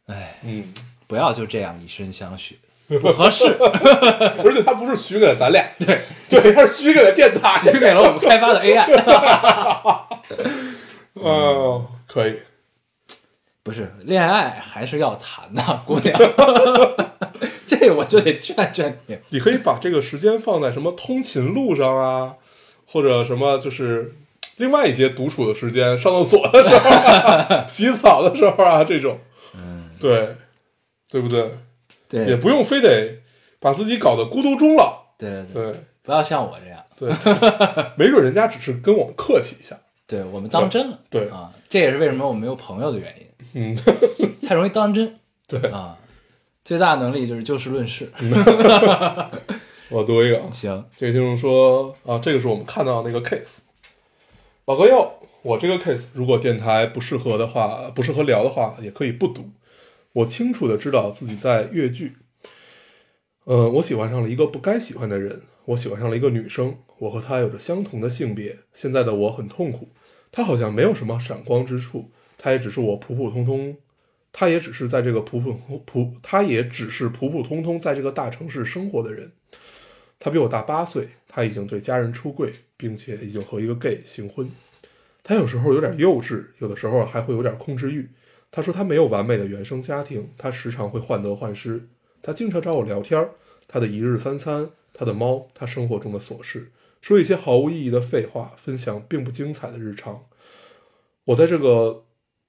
[0.08, 0.74] 哎，嗯，
[1.06, 3.46] 不要就这样以身相许，不合适。
[3.46, 7.62] 而且他不是许给了咱俩， 对对，他是许给了电台。
[7.62, 8.90] 许给了我们开发的 AI。
[11.22, 12.40] 哦，可以，
[13.64, 16.20] 不是恋爱还是要谈的， 姑娘，
[17.66, 19.18] 这我就得劝劝你。
[19.30, 22.36] 你可以把这个时间放在什么通勤路上啊，
[22.86, 24.14] 或者什么就是
[24.58, 29.18] 另外一些独处的时间，上厕所的时候、啊、 洗澡的时候啊，这种，
[29.56, 30.36] 嗯，对，
[31.10, 31.58] 对不对？
[32.10, 32.26] 对。
[32.26, 33.22] 也不用非得
[33.60, 35.64] 把自己搞得孤独终老，对对。
[35.64, 35.84] 对，对。
[36.04, 37.10] 不要像我这样，对，
[37.96, 39.74] 没准人家只是跟我们客气一下，
[40.06, 41.00] 对我们当真了。
[41.10, 43.23] 对啊，这也是为什么我没有朋友的原因，
[43.54, 43.76] 嗯，
[44.48, 45.20] 太容易当真。
[45.48, 45.98] 对啊，
[46.64, 48.12] 最大能力就是就事论事。
[49.90, 53.58] 我读一个啊，行，这个听众说啊，这个是我们看到的那个 case。
[54.66, 55.12] 老哥哟，
[55.44, 59.52] 我这个 case 如果电台不适合的话，不适合聊的话，也可以不读。
[60.14, 62.16] 我清楚的知道自己在越剧。
[63.44, 68.58] 呃，我喜欢上了一个不该喜欢的人，我喜欢上了一个女生，我和她有着相同的性别。
[68.72, 69.90] 现在的我很痛苦，
[70.32, 72.10] 她好像没有什么闪光之处，
[72.44, 73.78] 他也只是我普普通通，
[74.34, 79.32] 他也只是在这个普普普，他也只是普普通通在这个大城市生活的人。
[80.20, 84.52] 他比我大八岁，他已经对家人出柜，并且已经和一个 gay 行婚。
[85.24, 88.10] 他有时候有点幼稚，有的时候还会有点控制欲。
[88.52, 91.88] 他说他没有完美的原生家庭，他时常会患得患失。
[92.22, 93.30] 他经常找我聊天儿，
[93.70, 100.26] 他的一日三餐，他的猫，他生活中的琐事，说一些毫无意义的废话，分享并不精彩的日常。
[101.24, 102.04] 我在这个，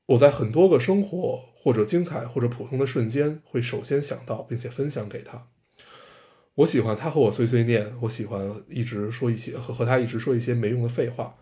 [0.07, 5.49] 我在很多个生活或者精彩或者普通的瞬间，会首先想到并且分享给他。
[6.57, 11.37] 我喜欢他和我碎碎念，我喜欢一直说一些和和他一直说一些没用的废话。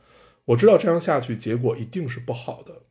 [0.45, 2.83] 我知道这样下去结果一定是不好的，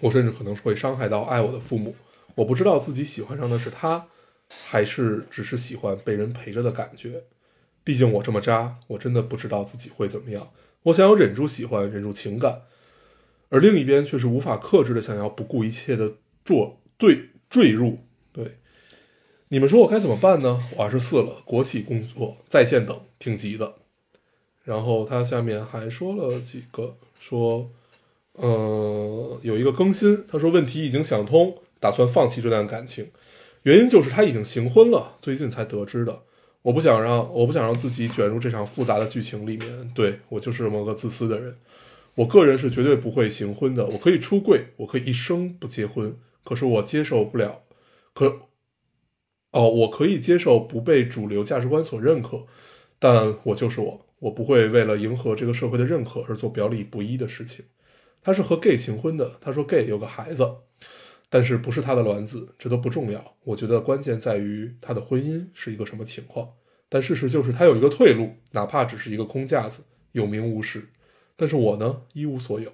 [0.00, 1.94] 我甚至可能会伤害到爱我的父母。
[2.34, 4.06] 我不知道自己喜欢上的是他，
[4.48, 7.24] 还是只是喜欢被人陪着的感觉。
[7.84, 10.50] 毕竟我这么渣，我真的不知道自己会怎么样。
[10.84, 12.62] 我想要忍住喜欢，忍住情感，
[13.52, 17.98] 而另一边却是无法克制的想要不顾一切的坠对坠入。
[18.32, 18.56] 对，
[19.48, 20.58] 你们说我该怎么办呢？
[20.74, 23.74] 我二十四了，国企工作，在线等，挺急的。
[24.64, 27.70] 然后他下面还说了几个，说，
[28.32, 33.10] 呃，有一个更新，他说问题已经想通，打算放弃这段感情，
[33.64, 36.22] 原因就是他已经行婚了，最近才得知的。
[36.62, 41.54] 我不想让我不想让自己卷入这场复杂的剧情里面，对我就是这么个自私的人。
[42.14, 47.62] 我个人是绝对不会行婚的，我可以出柜，我可以一生不结婚，可是我接受不了，
[48.12, 48.48] 可，
[49.52, 52.44] 哦，我可以接受不被主流价值观所认可，
[52.98, 57.64] 但我就是我，我不会为了迎合这个社会的认可而做表里不一的事情。
[58.22, 60.46] 他是和 gay 行婚的，他说 gay 有个孩子，
[61.28, 63.34] 但是不是他的卵子，这都不重要。
[63.44, 66.50] 我觉得关键在于他的婚姻是一个什么情况。
[66.88, 70.86] 但事实就是他有一个退路，哪怕只是一个空架子，有名无实。
[71.42, 72.72] 但是我呢，一无所有。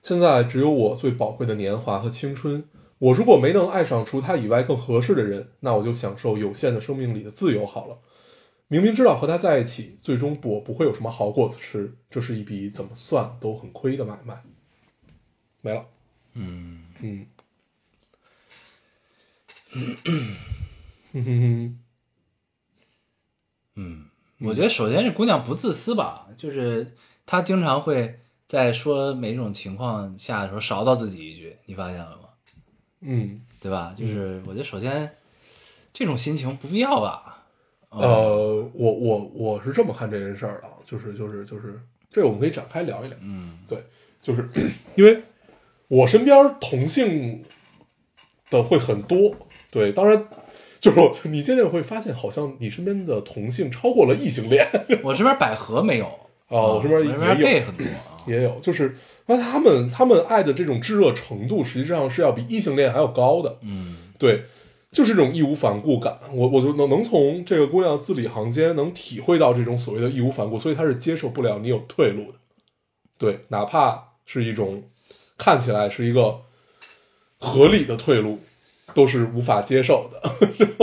[0.00, 2.62] 现在只有我最宝贵的年华和青春。
[3.00, 7.98] 我如果没能爱上除他以外更合适的人，那我就享受有限的生命里的自由好了。
[8.68, 14.40] 明明知道和他在一起，最终我不会有什么好果子吃，这是一笔怎么算都很亏的买卖。
[15.62, 15.84] 没了。
[16.34, 17.26] 嗯，嗯，
[19.74, 20.36] 嗯
[21.12, 21.78] 哼哼，
[23.74, 24.04] 嗯，
[24.42, 26.94] 我觉得首先这姑娘不自私吧，就是
[27.30, 32.28] 她经常会在说每种情况下的时候勺到自己一句，你发现了吗？
[33.02, 33.94] 嗯，对吧？
[33.96, 35.08] 就是我觉得首先
[35.92, 37.44] 这种心情不必要吧。
[37.90, 43.16] 哦呃，我我我是这么看这件事儿的啊，就是就是就是这个我们可以展开聊一聊。
[43.20, 43.80] 嗯对，
[44.20, 44.48] 就是
[44.96, 45.22] 因为
[45.86, 47.44] 我身边同性
[48.50, 49.36] 的会很多，
[49.70, 50.26] 对，当然
[50.80, 54.66] 就是你渐渐会发现，好像你身边的同性超过了异性恋
[55.04, 56.19] 我身边百合没有
[56.50, 57.18] 啊，我这边也有
[57.64, 58.20] 很多啊。
[58.26, 58.94] 也有，就是
[59.26, 63.56] 那他们他们爱的这种炙热程度，实际上是要比异性恋还要高的。
[63.62, 64.44] 嗯对，
[64.92, 72.38] 就是这种义无反顾感，我我就能能从这个姑娘字里行间能体会到这种所谓的义无反顾，所以她是接受不了你有退路的，
[73.16, 74.82] 对，哪怕是一种
[75.38, 76.42] 看起来是一个
[77.38, 78.38] 合理的退路，
[78.92, 80.30] 都是无法接受的。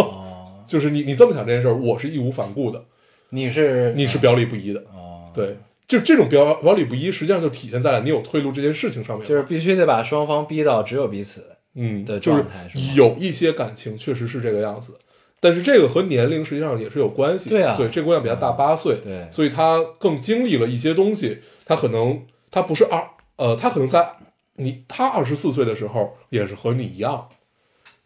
[0.01, 2.84] 哦，就是你你这么想这件事儿，我是义无反顾的，
[3.30, 4.96] 你是你是表里不一的，哦，，
[5.38, 11.45] 对，就这种表表里不一，实际上就体现在了你有退路这件事情上面，就是必须得把双方逼到只有彼此。
[11.76, 14.97] 嗯，的就是状态是有一些感情确实是这个样子，
[15.39, 17.50] 但是这个和年龄实际上也是有关系。
[17.52, 21.38] 对啊对，这姑娘比他大八岁，对所以她更经历了一些东西。
[21.65, 24.13] 她可能她不是二，呃，她可能在
[24.56, 27.30] 你她二十四岁的时候也是和你一样，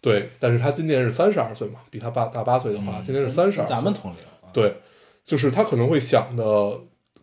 [0.01, 4.75] 对，但是他今年是三十二岁嘛，比他爸大八岁的话，今年是三十二咱们同龄啊，对，
[5.23, 6.43] 就是他可能会想的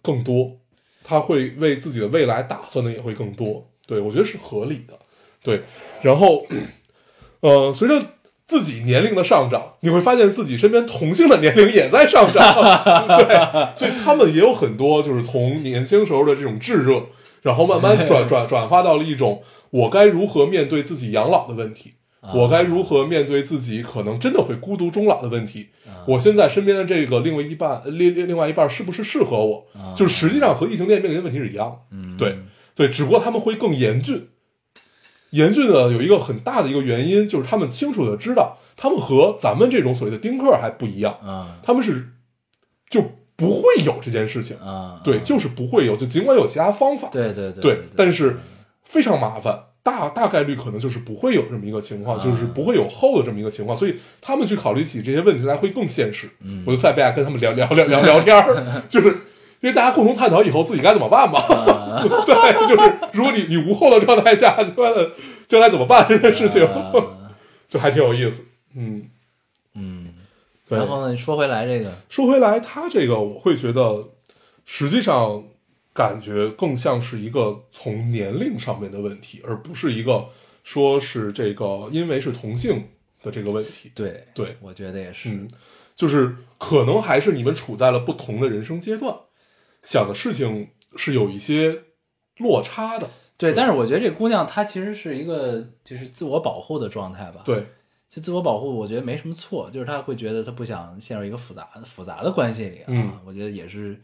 [0.09, 0.57] 更多，
[1.05, 3.69] 他会为自己的未来打算的也会更多。
[3.87, 4.99] 对我觉得是合理的。
[5.45, 5.61] 对，
[6.01, 6.47] 然后，
[7.41, 8.03] 呃，随着
[8.47, 12.55] 自己年龄的上涨，你会发现自己身边同性的年龄也在上涨。
[13.19, 17.03] 对，所以他们也有很多就是从年轻时候的这种炙热，
[17.43, 21.93] 然后慢慢转转转化到了一种我该如何面对自己养老的问题。
[22.35, 25.69] 我该如何面对自己可能真的会孤独终老的问题？
[26.07, 29.67] 我现在身边的这个另外一半，另另另外一半是不是适合我？
[29.97, 31.77] 就是实际上和异性恋面临的问题是一样的。
[31.91, 32.39] 嗯，对
[32.75, 34.29] 对，只不过他们会更严峻。
[35.31, 42.09] 严峻的有一个很大的一个原因，就是他们清楚的知道，他们和咱们这种所谓的丁克还不一样，啊他们是
[42.89, 43.03] 就
[43.37, 44.57] 不会有这件事情。
[44.57, 48.39] 啊，对，就是不会有，就尽管有其他方法，对对对对，但是
[48.83, 56.29] 非常麻烦，大大概率可能就是不会有这么一个情况，啊就是不会有后的这么一个情况，所以他们去考虑起这些问题来会更现实。
[56.43, 59.09] 嗯我就在北亚跟他们聊聊聊聊聊天儿，就是
[59.61, 61.39] 因为大家共同探讨以后自己该怎么办嘛。
[61.41, 65.07] 啊对，就是如果你你无后的状态下，将来
[65.49, 66.93] 将来怎么办这件事情，啊
[67.69, 68.45] 就还挺有意思。
[68.77, 69.09] 嗯，
[69.75, 70.15] 嗯，
[70.69, 74.11] 然后呢，你说回来这个，说回来，他这个我会觉得，
[74.65, 75.43] 实际上
[75.99, 80.29] 感觉更像是一个从年龄上面的问题，而不是一个
[80.63, 82.85] 说是这个因为是同性
[83.21, 83.91] 的这个问题。
[83.97, 85.51] 对对，我觉得也是，嗯，
[85.97, 89.13] 就是可能还是你们处在了不同的人生阶段，
[89.83, 91.83] 想的事情是有一些
[92.37, 93.11] 落差的。
[93.37, 97.67] 对，但是我觉得这姑娘她其实是一个就是自我保护的状态吧，，对，
[98.09, 103.13] 就自我保护，我觉得没什么错，就是她会觉得她不想陷入一个复杂复杂的关系里啊，嗯。
[103.27, 104.01] 我觉得也是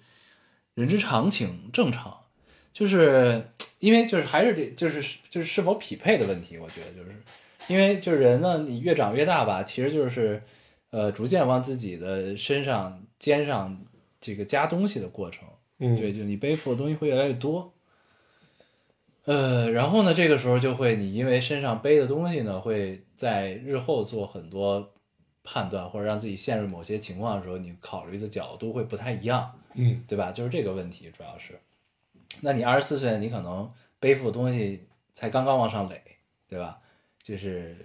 [0.74, 2.16] 人之常情，正常，
[2.72, 7.16] 就是因为就是还是这就是就是是否匹配的问题，我觉得就是。
[7.66, 10.42] 因为就是人呢，你越长越大吧，其实就是
[10.90, 13.82] 呃逐渐往自己的身上肩上
[14.20, 17.72] 这个加东西的过程，嗯，对，就你背负的东西会越来越多。
[19.24, 24.92] 呃，然后呢，这个时候就会你因为身上背的东西呢，会在日后做很多
[25.44, 30.32] 判断，或者让自己陷入某些情况的时候，你考虑的角度会不太一样，嗯对吧？
[30.32, 31.60] 就是这个问题主要是。
[32.40, 36.00] 那你二十四岁，你可能背负的东西才刚刚往上垒，
[36.48, 36.80] 对吧？
[37.22, 37.76] 就是，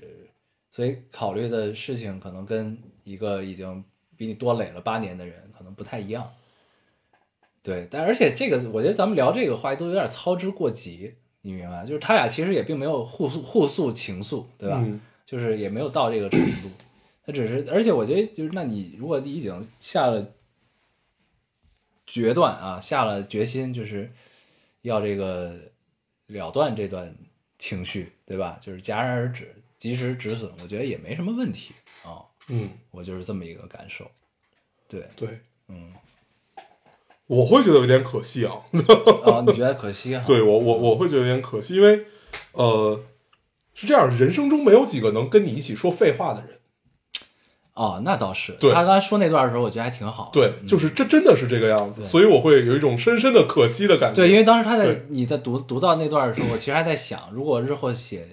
[0.71, 3.83] 所以考虑的事情可能跟一个已经
[4.15, 6.31] 比你多垒了八年的人可能不太一样。
[7.61, 11.85] 对，但而且这个，我觉得咱们聊这个话题都有点操之过急，你明白？
[11.85, 14.81] 就是他俩其实也并没有互诉互诉情愫，对吧？
[14.81, 16.69] 嗯就是也没有到这个程度，
[17.29, 20.33] 他只是，而且我觉得就是，那你如果你已经下了
[22.07, 24.11] 决断啊，下了决心，就是
[24.81, 25.55] 要这个
[26.25, 27.15] 了断这段
[27.59, 28.57] 情绪，对吧？
[28.59, 31.71] 就是戛然而止，及时止损，我觉得也没什么问题
[32.03, 34.09] 啊，嗯，我就是这么一个感受。
[34.87, 35.93] 对，对，嗯，
[37.27, 38.55] 我会觉得有点可惜啊。
[39.23, 40.23] 啊，你觉得可惜啊？
[40.25, 42.07] 对我我我会觉得有点可惜，因为
[42.53, 42.99] 呃
[43.75, 46.58] 是这样，人生中没有几个能跟你一起说废话的人。
[47.79, 48.51] 哦，那倒是。
[48.59, 50.29] 对他刚才说那段的时候，我觉得还挺好。
[50.33, 54.15] 对，就是这真的是这个样子，所以我会有一种深深的可惜的感觉。
[54.17, 58.27] 对，因为当时他在你在读读到那段的时候，我其实还在想，如果日后写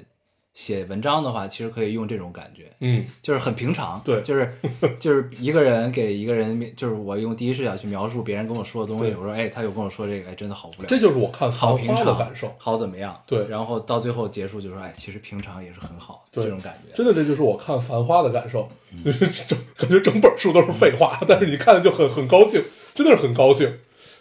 [0.57, 4.51] 写文章的话，其实可以用这种感觉，嗯，就是很平常，对 就是
[4.99, 12.51] 就是一个人给一个人，就是我用第一视角去描述别人跟我说的东西，我说，哎，他又跟我说这个，哎，真的好无聊，这就是我看《繁花》好平常的感受。
[12.57, 13.15] 好怎么样？
[13.27, 22.65] 对然后到最后结束就说，哎，其实平常也是很好，对这种感觉，真的，这就是我看《繁花》的感受，嗯就是 整感觉整本书都是废话，但是你看了就很很高兴，
[22.95, 23.71] 真的是很高兴。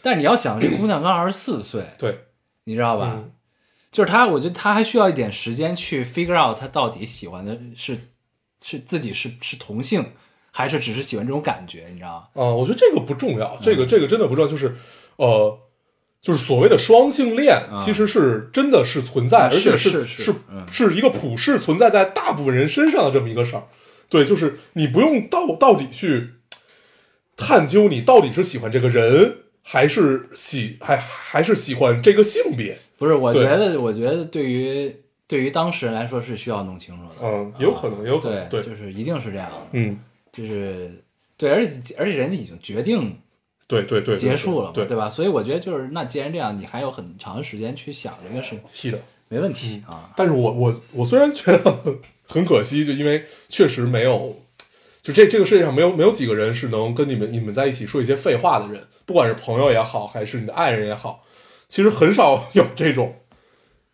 [0.01, 2.19] 但是你要想，这姑娘刚二十四岁，对，
[2.65, 3.23] 你知道吧？
[3.95, 7.97] 嗯就是他，我觉得他还需要一点时间去 figure out 他到底喜欢的是
[8.61, 10.05] 是自己是是同性，
[10.51, 12.43] 还是只是喜欢这种感觉，你知道吗？
[12.43, 14.75] 啊、我觉得这个不重嗯要，这个这个真的不重要，就是
[15.15, 15.57] 呃，
[16.21, 20.33] 就是所谓的双性恋，啊其实是真的是存在，啊而且是是
[20.69, 23.63] 是一个普世存在在大部分人身上的这么一个事儿。
[24.09, 26.31] 对，就是你不用到到底去
[27.37, 32.77] 探究你到底是喜欢这个人，还是喜还还是喜欢这个性别。
[32.97, 34.95] 不是，我觉得，我觉得对于
[35.27, 37.27] 对于当事人来说是需要弄清楚的。
[37.27, 39.99] 嗯，有可能，有可能，对，对，就是一定是这样的，嗯，
[40.31, 41.03] 就是
[41.37, 43.17] 对，而且而且人家已经决定
[43.67, 45.09] 对对对，结束了嘛，对对吧？
[45.09, 48.99] 所以我觉得就是那既然这样，你还有很长的时间去想这个事，是的。
[49.27, 50.13] 没问题啊。
[50.15, 54.39] 但是我我我虽然觉得很可惜，就因为确实没有，
[55.01, 61.24] 就这这个世界上没有没有几个人是能跟你们你们在一起说一些废话的人，不管是朋友也好，还是你的爱人也好，
[61.69, 63.15] 其实很少 有这种。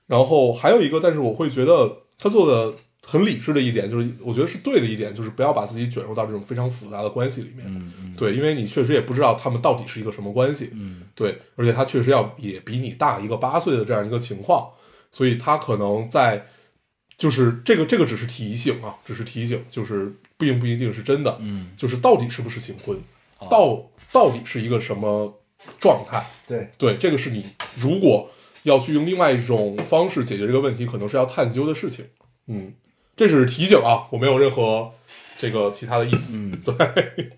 [0.07, 7.65] 然后还有一个，但是我会觉得他做的很理智的一点，就是我觉得是对的一点，就是不要把自己卷入到这种非常复杂的关系里面。
[7.67, 10.69] 嗯嗯对，因为你确实也不知道他们到底是一个什么关系。
[10.73, 14.69] 嗯对，而且他确实要也比你大一个八岁的这样一个情况，
[15.13, 16.45] 所以他可能在
[17.17, 21.37] 就是这个这个只是提醒啊，只是提醒，就是并不一定是真的。
[21.39, 22.97] 嗯，就是到底是不是新婚，
[23.39, 25.40] 哦到到底是一个什么
[25.79, 26.23] 状态？
[26.47, 27.45] 对，对，这个是你
[27.75, 28.29] 如果
[28.63, 32.05] 要去用另外一种方式解决这个问题，可能是要探究的事情。
[32.47, 32.73] 嗯，
[33.15, 34.91] 这只是提醒啊，我没有任何
[35.37, 36.33] 这个其他的意思。
[36.33, 37.31] 嗯， 对，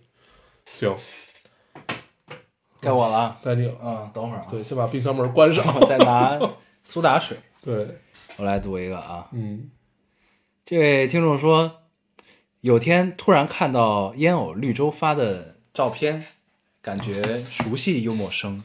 [0.66, 0.96] 行，
[2.82, 3.40] 该我了啊。
[3.44, 3.76] 该你了。
[3.84, 5.64] 嗯，等会儿啊，对，先把冰箱门关上。
[5.80, 6.40] 我再拿
[6.84, 7.38] 苏打水。
[7.64, 7.88] 对，
[8.38, 9.72] 我来读一个啊，嗯
[10.66, 11.82] 这位听众说，
[12.62, 16.26] 有天突然看到烟偶绿洲发的照片，
[16.84, 18.62] 感觉熟悉又陌生，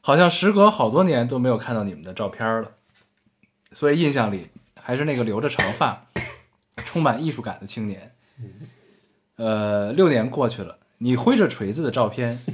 [0.00, 2.72] 好像时隔好多年都没有看到你们的照片了，
[3.70, 6.06] 所以印象里还是那个留着长发、
[6.78, 8.12] 充满艺术感的青年。
[9.36, 12.40] 呃，六年过去了，你挥着锤子的照片，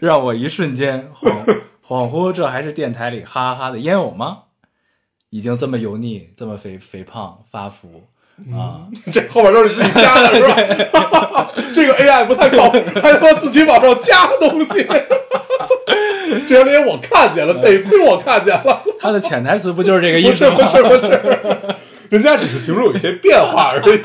[0.00, 1.44] 让我一瞬间恍
[1.86, 4.44] 恍惚，这还是电台里哈哈哈的烟偶吗？
[5.28, 8.08] 已经这么油腻，这么肥肥胖发福
[8.52, 8.88] 啊！
[9.12, 10.42] 这后边都是你自己加的是
[10.90, 11.52] 吧？
[11.74, 14.86] 这个 AI 不太高，还他妈自己往上加东西。
[16.48, 18.82] 这连我看见了，得亏我看见了。
[18.98, 20.60] 他的潜台词不就是这个意不是不？
[20.60, 21.76] 是不是，
[22.08, 24.00] 人家只是形容有一些变化而已。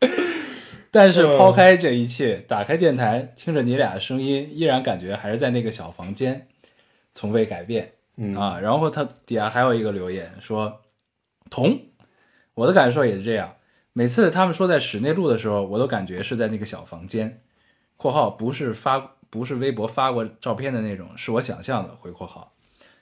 [0.90, 6.46] 但是抛开这一切，打开电台，听着你俩的声音，依然感觉还是在那个小房间，
[7.14, 7.92] 从未改变。
[8.16, 10.80] 嗯啊，然后他底下还有一个留言说，
[11.50, 11.78] 同，
[12.56, 13.54] 我的感受也是这样。
[13.92, 17.42] 每次他们说在室内录的时候，我都感觉是在那个小房间
[17.96, 21.94] （括号不是发不是微博发过照片的那种，是我想象的）。
[22.00, 22.54] 回括号，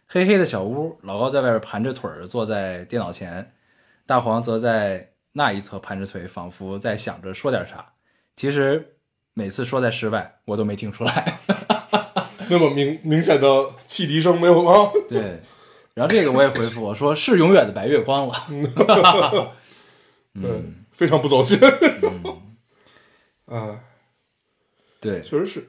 [0.09, 3.53] 黑黑的小屋，老高在外边盘着腿儿坐在电脑前，
[4.07, 7.93] 大黄则在那一侧盘着腿，仿佛在想着说点啥。
[8.35, 8.97] 其实
[9.35, 11.39] 每次说在室外，我都没听出来。
[12.51, 14.91] 那么明明显的汽笛声没有吗？
[15.09, 15.41] 对，
[15.95, 18.35] 然后这个我也回复我说是永远的白月光了。
[20.35, 20.51] 对，
[20.93, 21.59] 非常不走心。
[23.47, 23.81] 啊，
[25.01, 25.69] 对，确实是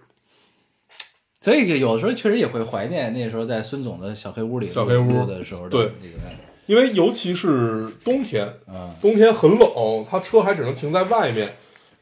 [1.41, 6.38] 所以有的时候确实也会怀念那时候在孙总的小黑屋里小黑屋录的时候的对那个感觉。
[6.65, 11.53] 因为尤其是冬天，嗯，冬天很冷，他车还只能停在外面，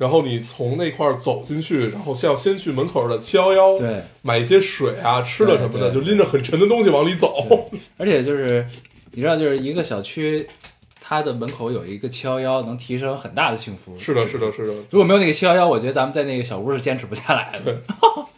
[0.03, 7.69] 然后你从那块儿走进去，然后先要先去门口的七幺幺，对，买一些水啊、吃的什么的，对对就拎着很沉的东西往里走。
[7.95, 8.67] 而且就是
[9.11, 10.45] 你知道，就是一个小区，
[10.99, 13.97] 它的门口有一个七幺幺，能提升很大的幸福。
[13.97, 17.79] 是的，是的，是的，如果没有那个七幺幺，我觉得咱们在那个小屋是坚持不下来的。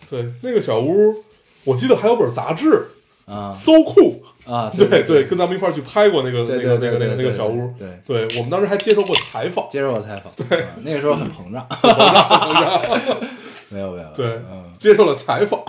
[0.07, 1.23] 对，那个小屋，
[1.63, 2.89] 我记得还有本杂志，
[3.25, 3.53] 啊。
[3.53, 11.67] 搜酷，啊，对对对，跟咱们一块儿去拍过那个那个那个那个那个小屋，对，对我们当时还接受过采访，接受过采访，对，那个时候很膨胀。
[13.69, 15.63] 没有没有，对嗯，接受了采访，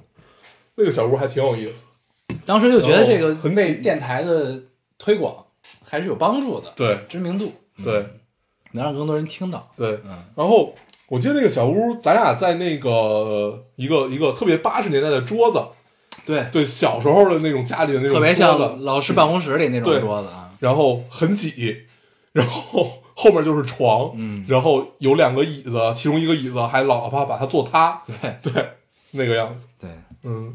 [0.76, 1.84] 那个小屋还挺有意思，
[2.46, 4.62] 当时就觉得这个然后很为电台的
[4.96, 5.44] 推广
[5.84, 6.98] 还是有帮助的，对。
[7.08, 7.84] 知名度，嗯。
[7.84, 8.06] 对
[8.74, 9.70] 能让更多人听到。
[9.76, 10.12] 对，嗯。
[10.34, 10.74] 然后
[11.08, 15.62] 我记得那个小屋，咱俩在那个一个一个特别八十年代的桌子，
[16.24, 20.50] 对，对，小时候的那种家里的那种特别像老师办公室里那种桌子啊。
[20.58, 21.76] 然后很挤，
[22.32, 24.44] 然后后面就是床，嗯。
[24.48, 28.36] 然后有两个椅子，其中一个椅子还老怕把它坐塌，对。
[28.40, 28.68] 对，
[29.10, 29.90] 那个样子，对，
[30.22, 30.54] 嗯。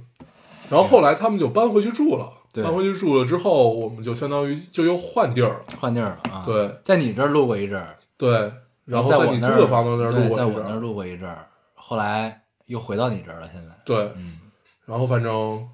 [0.69, 2.63] 然后后来他们就搬回去住了，对。
[2.63, 6.43] 搬回去住了之后，我们就相当于就又换地儿了，换地儿了啊。
[6.45, 8.51] 对，在你这儿录过一阵儿，对。
[8.85, 13.49] 然后在你租的房子那儿录过一阵儿，在我那儿录过一阵儿，后来又回到你这儿了。
[13.51, 14.39] 现在，对，嗯，
[14.87, 15.69] 然后反正，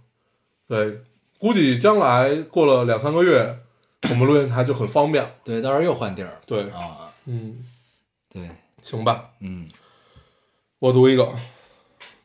[0.67, 0.99] 对，
[1.37, 3.59] 估计将来过了两三个月，
[4.09, 5.23] 我们录电台就很方便。
[5.43, 6.41] 对，到时候又换地儿。
[6.47, 7.63] 对，啊，嗯，
[8.33, 8.49] 对，
[8.81, 9.67] 行吧，嗯，
[10.79, 11.31] 我读一个，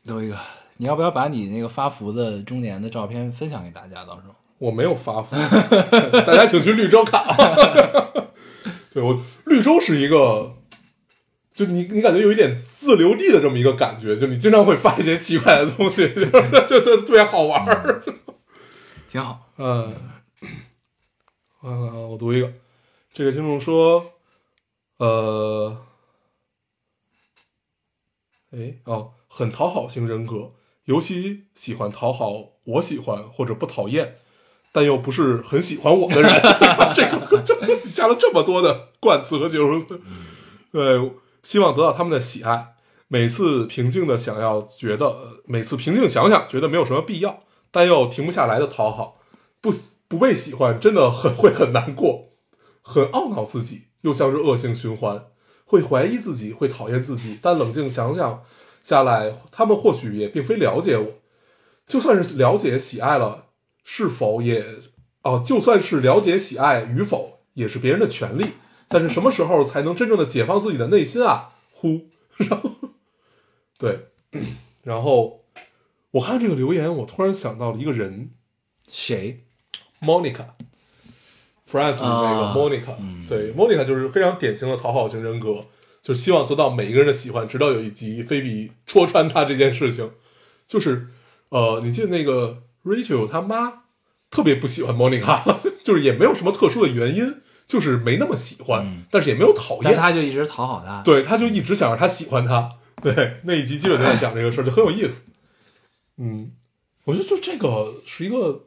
[0.03, 0.37] 读一个，
[0.77, 4.03] 你要不要把你那个发福的中年的照片分享给大家？
[4.03, 5.35] 到时候，我没有发福，
[6.25, 7.23] 大家请去绿洲看。
[8.91, 10.55] 对我，绿洲是一个，
[11.59, 18.01] 就你你感觉有一点自留地的这么一个感觉，就你经常会发一些奇怪的东西， 就是就就特别好玩儿。
[19.11, 19.51] 挺好。
[19.57, 19.93] 嗯，
[21.61, 22.49] 嗯，我读一个，
[23.13, 24.13] 这个听众说，
[24.99, 25.77] 呃，
[28.51, 30.53] 哎哦，很讨好型人格，
[30.85, 34.15] 尤其喜欢讨好我喜欢或者不讨厌，
[34.71, 36.31] 但又不是很喜欢我的人。
[36.95, 39.99] 这个这个加了这么多的冠词和形容词，
[40.71, 41.11] 对，
[41.49, 42.75] 希望得到他们的喜爱。
[43.07, 47.39] 每次平静的想要觉得，每次平静想想觉得没有什么必要，
[47.71, 49.17] 但又停不下来的讨好，
[49.59, 49.73] 不
[50.07, 52.33] 不被喜欢真的很会很难过，
[52.83, 55.25] 很懊恼自己，又像是恶性循环，
[55.65, 57.39] 会怀疑自己，会讨厌自己。
[57.41, 58.43] 但冷静想想
[58.83, 61.13] 下来，他们或许也并非了解我，
[61.87, 63.45] 就算是了解喜爱了，
[63.83, 64.63] 是否也
[65.23, 68.51] 哦，就算是了解喜爱与否，也是别人的权利。
[68.89, 71.51] 但是什么时候才能真正的解放自己的内心啊？
[71.71, 72.71] 呼， 然后
[73.77, 74.07] 对，
[74.83, 75.45] 然后
[76.11, 78.31] 我看这个留言，我突然想到了一个人。
[78.91, 79.43] 谁
[80.01, 80.45] ？，Monica。
[81.71, 85.65] Friends 里那个啊 Monica，、对，Monica 就是非常典型的讨好型人格，
[86.01, 90.09] 就希望得到每一个人的喜欢，直到有一集菲比戳穿他这件事情，
[90.65, 91.09] 就是，
[91.49, 93.83] 呃，你记得那个 Rachel 他妈
[94.31, 97.35] 特别不喜欢 Monica， 就是也没有什么特殊的原因，
[97.69, 101.03] 就是没那么喜欢，嗯但是也没有讨但厌，他就一直讨好他。
[101.03, 102.77] 对，他就一直想让他喜欢他。
[103.01, 105.21] 对，那一集基本就在讲这个事儿，就很有意思。
[106.17, 106.51] 嗯，
[107.05, 108.65] 我觉得就这个是一个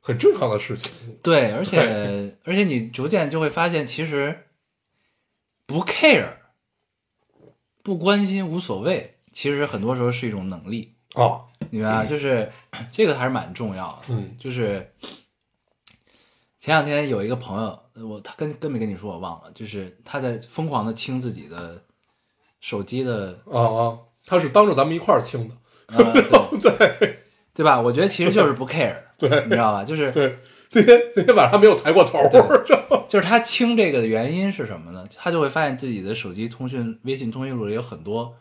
[0.00, 0.90] 很正常的事情。
[1.22, 4.46] 对，而且而且你逐渐就会发现，其实
[5.66, 6.38] 不 care，
[7.84, 12.04] 不关心无所谓，其实很多时候是一种能力，哦，你明白吧？
[12.06, 12.50] 就是
[12.92, 14.14] 这个还是蛮重要的。
[14.14, 14.90] 嗯就是
[16.58, 21.82] 前两天有一个朋友，呃我他跟跟没跟你说我忘了，就是他在疯狂的清自己的
[22.60, 25.54] 手机的，啊啊，他是当着咱们一块儿亲的。
[25.86, 26.22] 啊，对
[26.60, 27.18] 对
[27.54, 27.80] 对吧？
[27.80, 29.84] 我觉得其实就是不 care， 对你知道吧？
[29.84, 30.38] 就是对，
[30.72, 32.18] 那天那天晚上没有抬过头
[33.08, 35.06] 就是他清这个的原因是什么呢？
[35.16, 38.34] 他就会发现自己的手机通讯、微信通讯录里有很多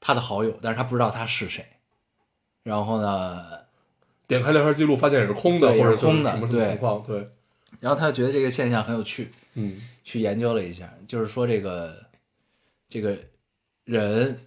[0.00, 1.64] 他的好友，但是他不知道他是谁。
[2.64, 3.44] 然后呢，
[4.26, 7.02] 点开聊天记录发现也是空的，或者空的什么什么情况？
[7.06, 7.30] 对，
[7.80, 9.80] 然后他就觉得这个现象很有趣，嗯。
[10.04, 11.96] 去研究了一下，就是说这个
[12.88, 13.18] 这个
[13.84, 14.38] 人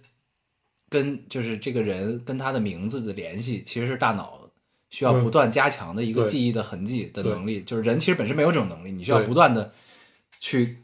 [0.88, 4.50] 跟就是这个人跟他的名字的联系，其实是大脑
[4.88, 5.22] 需要嗯。
[5.22, 7.62] 不断加强的一个记忆的痕迹的能力。
[7.62, 9.70] 就是人其实本身没有这种能力，你需要不断的
[10.38, 10.78] 去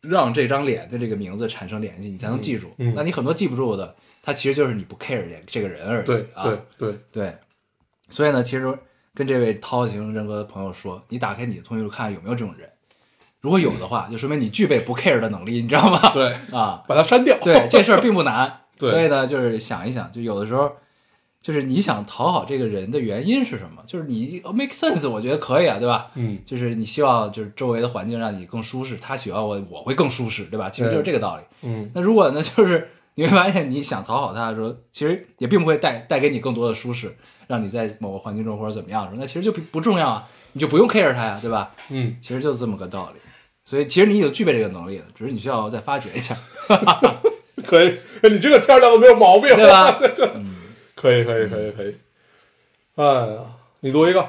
[0.00, 2.72] 让这张脸跟这个名字产生联系，你才能记住。
[2.78, 2.92] 嗯。
[2.92, 6.06] 嗯那你很多记不住的，他其实就是你不 care 这这个人而已。
[6.06, 7.36] 对啊，对对，对，
[8.08, 8.78] 所以呢，其实
[9.14, 12.68] 跟这位讨好型人格的朋友说，你打开你的通讯录看看有没有这种人，
[13.40, 16.00] 如果有的话，就说明你具备不 care 的能力，你知道吗？
[16.12, 17.36] 对，啊，把它删掉。
[17.42, 18.60] 对，这事儿并不难。
[18.78, 20.72] 对所以呢，就是想一想，就有的时候，
[21.42, 23.82] 就是你想讨好这个人的原因是什么？
[23.86, 26.10] 就是你哦 make sense，我觉得可以啊，对吧？
[26.14, 30.70] 嗯就是你希望就是周围的环境让你更舒适，他喜欢我，我会更舒适，对吧？
[30.70, 31.42] 其实就是这个道理。
[31.62, 41.72] 嗯那如果呢，就是你会发现你想讨好他的时候，其实也并不会带带给你更多的舒适，让你在某个环境中或者怎么样的时候，那其实就不不重要啊，你就不用 care 他呀，对吧？
[41.90, 43.20] 嗯，其实就是这么个道理。
[43.64, 46.36] 所以其实你已经具备这个能力了，只是你需要再发掘一下，
[47.64, 49.92] 可以，你这个天儿亮的没有毛病，对吧？
[50.96, 51.94] 可以可以可以可以。
[52.96, 53.38] 哎呀，
[53.80, 54.26] 你读一个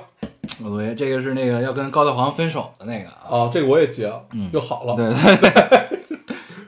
[0.64, 3.46] 我读一个，这个是那个要跟高大黄分手的那个啊。
[3.46, 4.24] 啊，这个我也接了，
[4.54, 4.96] 又好了。
[4.96, 6.00] 对对对，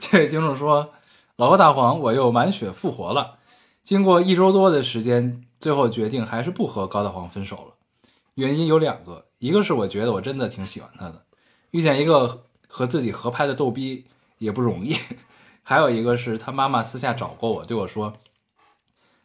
[0.00, 0.92] 这位听众说
[1.36, 3.38] ：“老高大黄，我又满血复活了。
[3.82, 7.74] 经过一周多的时间，最后决定还是不和高大黄分手了。
[8.34, 11.24] 原因有两个，一个是我觉得我真的挺喜欢他的，
[11.72, 14.06] 遇见一个和自己合拍的逗逼
[14.38, 14.94] 也不容易；
[15.64, 18.14] 还有一个是他妈妈私下找过我，对我说：‘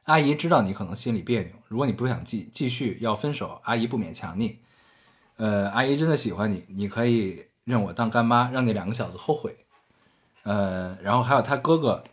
[0.06, 4.58] 阿姨知道你可能心里别扭，如果你不想继继续要分手，阿姨不勉强你。’
[5.38, 9.68] 呃，阿姨真的喜欢你，你可以认我当干妈，让那两个小子后悔。
[10.50, 12.04] 呃，然后还有他哥哥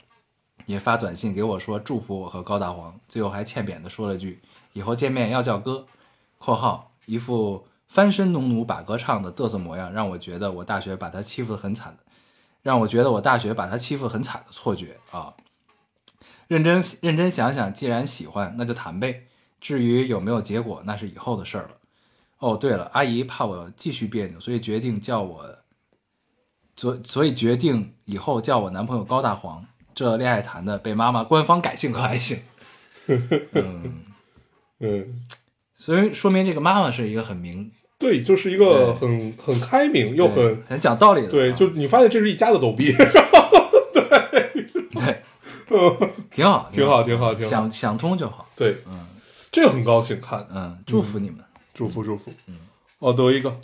[0.66, 4.42] 也发短信给我说祝福我和高大黄，最后还欠扁的说了句
[4.74, 5.86] 以后见面要叫哥
[6.36, 12.04] （括号一副翻身农奴把歌唱的嘚瑟模样），让我觉得我大学把他欺负的很惨的，
[12.60, 15.32] 让我觉得我大学把他欺负得很惨的错觉啊。
[16.46, 19.28] 认真认真想想，既然喜欢，那就谈呗。
[19.62, 21.70] 至于有没有结果，那是以后的事儿了。
[22.40, 25.58] 哦，对了，阿姨怕我继续别扭，所以决定叫我，
[26.76, 29.66] 所所以决定以后叫我男朋友高大黄。
[29.94, 32.38] 这恋爱谈的被妈妈官方改姓可还行？
[33.08, 34.04] 嗯，
[34.80, 35.22] 嗯，
[35.74, 44.04] 所以说明这个妈妈是一个很明对，就是一个很很开明又很很讲道理的啊，对，就你发现这是一家的逗逼， 对
[44.90, 45.22] 对，
[46.30, 47.50] 挺好，挺好，挺好，挺好。
[47.50, 48.46] 想想通就好。
[48.54, 49.06] 对，嗯
[49.50, 51.38] 这个很高兴看，嗯，祝福你们。
[51.72, 52.30] 祝福祝福。
[52.48, 52.56] 嗯，
[52.98, 53.58] 哦，得一个。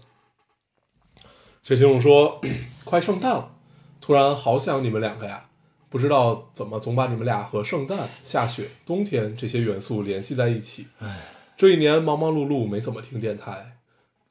[1.63, 2.41] 这听众说，
[2.85, 3.55] 快圣诞了，
[4.01, 5.49] 突然好想你们两个呀，
[5.89, 10.87] 不知道怎么总把你们俩和圣诞、下雪、冬天这些元素联系在一起。
[10.99, 11.21] 唉，
[11.57, 13.79] 这一年忙忙碌碌，没怎么听电台，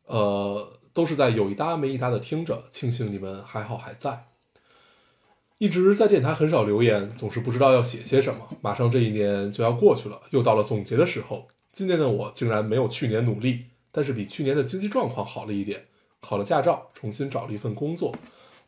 [0.05, 4.25] 呃，都是在有一搭没一搭的听着，庆幸你们还好还在。
[5.57, 8.47] 一直在电台很少留言，总是不知道要写些什么。
[8.61, 11.47] 马上这一年就要过去了，又到了总结的时候。
[11.71, 15.85] 今年的我竟然没有去年努力，但是比去年的经济状况好了一点，
[16.19, 18.13] 考了驾照，重新找了一份工作，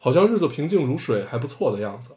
[0.03, 2.09] 好像日子平静如水，还不错的样子。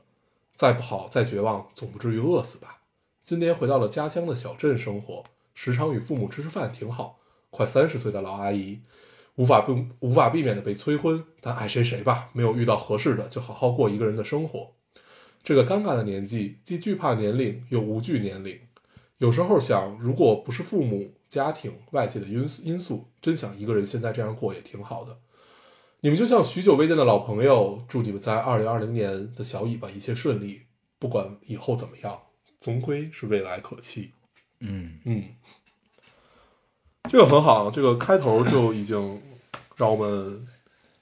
[0.56, 2.78] 再不好，再绝望，总不至于饿死吧？
[3.22, 5.22] 今年回到了家乡的小镇生活，
[5.54, 7.20] 时常与父母吃吃饭，挺好。
[7.48, 8.80] 快三十岁的老阿姨，
[9.36, 14.72] 无法不无法避免的被催婚，但爱谁谁吧，没有遇到合适的，就好好过一个人的生活。
[15.44, 18.58] 这个尴尬的年纪，既惧怕年龄，又无惧年龄。
[19.18, 25.16] 有时候想，如果不是父母、家庭、外界的因素因素，真想一个人现在这样过也挺好的。
[26.06, 30.62] 你们就像许久未见的老朋友，祝你们在二零二零年的小尾巴一切顺利，
[31.00, 32.16] 不管以后怎么样，
[32.60, 34.12] 总归是未来可期。
[34.60, 35.24] 嗯嗯，
[37.10, 39.20] 这个很好，这个开头就已经
[39.74, 40.46] 让我们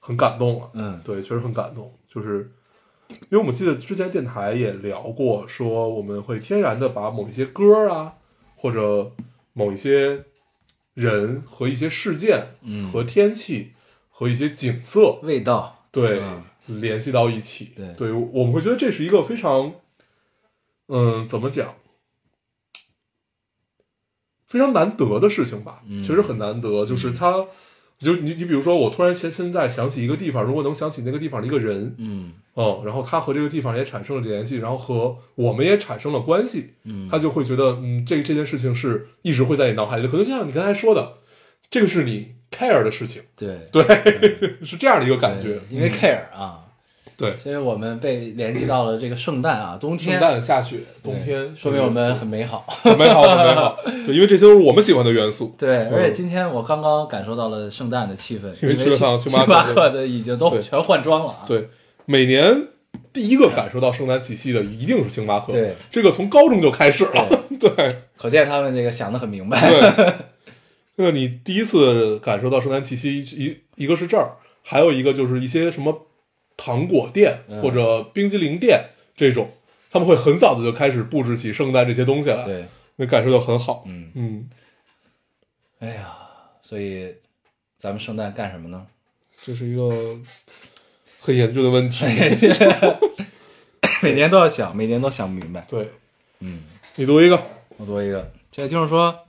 [0.01, 0.71] 很感动了。
[0.73, 2.51] 嗯对，确实很感动，就是
[3.11, 8.15] 因为我们记得之前电台也聊过，说我们会天然的把某一些歌啊，
[8.57, 9.13] 或者
[9.53, 10.25] 某一些
[10.95, 13.75] 人和一些事件嗯，和天气
[14.25, 16.19] 和一些景色，味道，对，
[16.67, 17.73] 嗯联系到一起。
[17.99, 19.75] 对我们会觉得这是一个非常，
[20.89, 21.75] 嗯，怎么讲，
[24.47, 25.83] 非常难得的事情吧？
[25.87, 26.87] 嗯确实很难得。
[26.87, 27.45] 就是他，
[27.99, 40.09] 就你你比如说，我突然现现在想起一个地方，如果能想起那个地方的一个人，嗯嗯，然后他和这个地方也产生了联系，然后和我们也产生了关系，嗯，他就会觉得，嗯，这这件事情是一直会在你脑海里的。
[40.09, 41.19] 可能就像你刚才说的，
[41.69, 43.83] 这个是你 care 的事情，对对，
[44.65, 45.59] 是这样的一个感觉。
[45.69, 46.61] 因为嗯 care 啊，
[47.17, 52.65] 对，所以我们被联系到了这个圣诞啊， 冬天，圣诞、下雪、冬天，说明我们 很美好。
[52.69, 53.77] 很美好，很美好。
[54.07, 55.55] 对，因为这些都是我们喜欢的元素。
[55.59, 61.45] 对，而且嗯今天我刚刚感受到了圣诞的气氛，因为去了趟星星巴克星巴克的已经都对全换装了啊。
[61.47, 61.69] 对，
[62.07, 62.69] 每年
[63.13, 65.53] 第一个感受到圣诞气息的一定是星巴克。
[65.53, 67.29] 对，这个从高中就开始了。
[67.61, 67.71] 对
[68.17, 69.71] 可见他们这个想的很明白。
[69.71, 70.15] 对，
[70.97, 76.07] 那你第一次感受到圣诞气息，一一个是这儿，还有一个就是一些什么
[76.57, 78.81] 糖果店嗯或者冰激凌店
[79.17, 79.51] 这种，
[79.91, 82.65] 他们会很早的就开始布置起圣诞这些东西来，对，
[82.97, 83.85] 那感受到很好。
[83.87, 84.49] 嗯，嗯，
[85.81, 86.17] 哎呀，
[86.63, 87.13] 所以
[87.77, 88.87] 咱们圣诞干什么呢？
[89.45, 90.17] 这是一个
[91.19, 92.05] 很严峻的问题。
[94.01, 95.67] 每年都要想，每年都想不明白。
[95.69, 95.89] 对，
[96.41, 96.63] 嗯，
[96.95, 97.43] 你读一个。
[97.77, 99.24] 我读一个，这位听众说，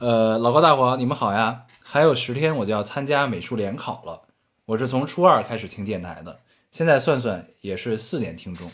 [0.00, 4.28] 呃，老高大黄，你们好呀，还有十天我就要参加美术联考了。
[4.64, 6.38] 我是从初二开始听电台的，
[6.70, 8.70] 现在算算也是四年听众。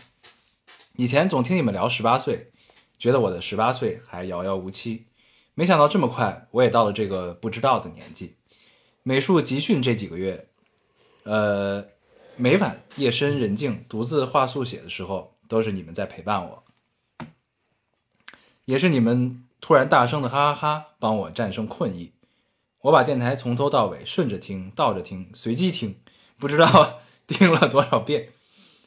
[0.97, 2.53] 以前总听你们聊十八岁，
[2.99, 5.07] 觉得我的十八岁还遥遥无期，
[5.55, 8.37] 没想到这么快我也到了这个不知道的年纪。
[9.03, 10.47] 美术集训这几个月，
[11.23, 11.87] 呃，
[12.37, 16.65] 每晚夜深人静独自画速写的时候，都是你们在陪伴我。
[18.67, 22.13] 也是你们突然大声的哈哈哈，帮我战胜困意。
[22.83, 25.97] 我把电台从头到尾顺着听、倒着听、随机听，
[26.39, 28.29] 不知道 听了多少遍。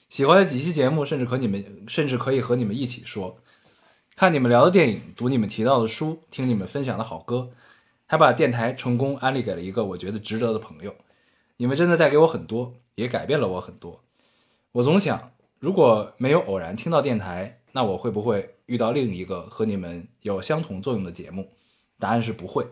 [0.07, 3.39] 喜欢的几期节目，甚至和你们，甚至可以和你们一起说，
[4.15, 7.49] 看你们聊的电影，读你们提到的书，听你们分享的好歌，
[8.05, 10.93] 还把电台成功安利给了一个我觉得值得的朋友。
[11.57, 14.03] 你们真的带给我很多，也改变了我很多。
[14.73, 21.51] 我总想，如果没有偶然听到电台，那我会不会遇到另一个和你们有相同作用的节目？
[21.99, 22.67] 答案是不会，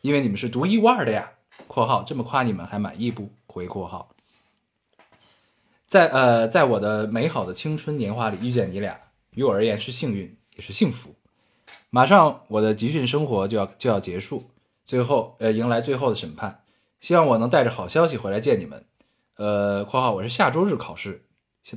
[0.00, 1.30] 因为你们是独一无二的呀。
[1.68, 4.10] （括号这么夸你们还满意不？）回括号。
[5.86, 8.98] 在呃，在我的美好的青春年华里遇见你俩，
[9.30, 11.14] 于我而言是幸运，也是幸福。
[11.90, 14.50] 马上我的集训生活就要就要结束，
[14.84, 16.62] 最后呃迎来最后的审判，
[17.00, 18.84] 希望我能带着好消息回来见你们。
[19.36, 21.24] 呃，括号我是下周日考试，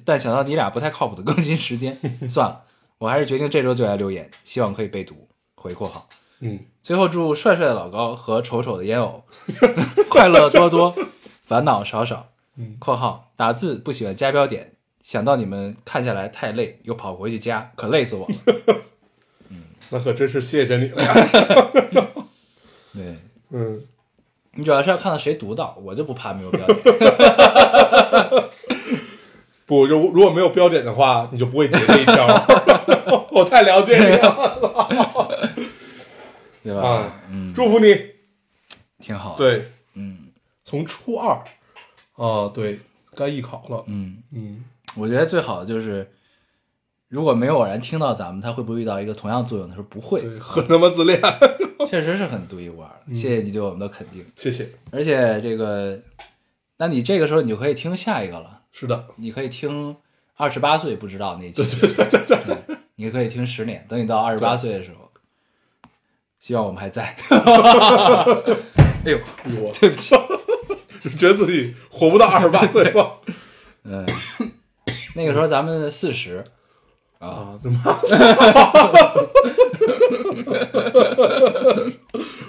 [0.03, 1.99] 但想到你俩不太靠谱的更新时间，
[2.30, 2.66] 算了，
[3.00, 5.28] 我还是决定这周就来留言，希望可以被读。
[5.56, 6.08] 回括号。
[6.39, 9.24] 嗯，最后祝帅帅的老高和丑丑的烟偶
[10.10, 10.95] 快乐多多，
[11.43, 12.30] 烦恼少少。
[12.56, 14.74] 嗯（括号打字不喜欢加标点，
[15.04, 18.36] 想到你们看下来太累，又跑回去加，可累死我了。
[19.50, 21.14] 嗯那可真是谢谢你了呀。
[22.93, 23.16] 对
[23.52, 23.84] 嗯，
[24.54, 26.78] 你主要是要看到谁读到，我就不怕没有标点。
[29.68, 32.26] 不，如如果没有标点的话，你就不会截这一条。
[33.32, 35.53] 我太了解你了，
[36.63, 36.82] 对吧？
[36.82, 37.95] 啊，嗯，祝福你。
[38.99, 40.30] 挺好。，对，嗯
[40.63, 41.39] 从初二，
[42.15, 42.80] 哦，对，
[43.15, 43.84] 该艺考了。
[43.88, 44.63] 嗯，嗯，
[44.95, 46.09] 我觉得最好的就是，
[47.09, 49.76] 如果没有偶然听到咱们，他会不会遇到一个同样作用的？
[49.76, 51.22] 说不会，对，很他妈自恋。
[51.88, 53.15] 确实是很独一无二的。
[53.15, 54.26] 谢谢你对我们的肯定。
[54.36, 54.70] 谢谢。
[54.91, 55.97] 而且这个，
[56.78, 59.98] 那你这个时候你就可以听下一个了，是的，你可以听
[60.36, 65.10] 二十八岁不知道那期，对对对对对，你可以听十年，等你到二十八岁的时候，
[66.40, 67.16] 希望我们还在。
[69.04, 69.20] 哎呦，
[69.62, 69.74] 我。
[69.82, 70.16] 对不起，
[71.18, 73.14] 觉得自己活不到二十八岁吗？
[73.84, 74.06] 嗯，
[75.16, 76.44] 那个时候咱们四十，
[77.18, 77.80] 啊，怎么？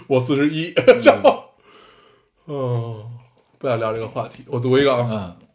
[0.08, 1.44] 我四十一，然后，
[2.44, 3.10] 哦，
[3.56, 4.44] 不想聊这个话题。
[4.46, 5.47] 我读一个啊，嗯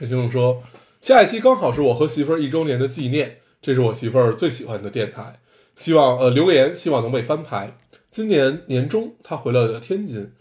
[0.00, 0.62] 有听众说，
[1.00, 5.40] 下一期刚好是我和媳妇儿一周年的纪念，这是我媳妇儿最喜欢的电台，
[5.74, 7.76] 希望呃留言，希望能被翻牌。
[8.08, 10.32] 今年年中，她回了天津，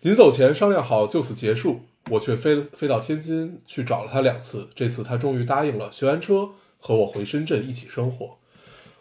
[0.00, 6.48] 临走前商量好就此结束，我却飞飞到天津去找了她两次，这次她终于答应了，学完车
[6.78, 8.38] 和我回深圳一起生活。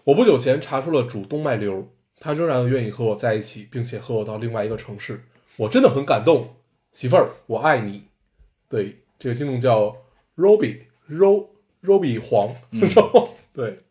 [0.03, 1.89] 我不久前查出了主动脉瘤，
[2.19, 5.23] 她仍然愿意和我在一起，并且和我到另外一个城市，
[5.57, 6.57] 我真的很感动，
[6.91, 8.03] 媳妇儿，我爱你。
[8.69, 9.95] 对，这个听众叫
[10.35, 11.49] Roby Ro
[11.83, 13.83] Roby 黄，然后对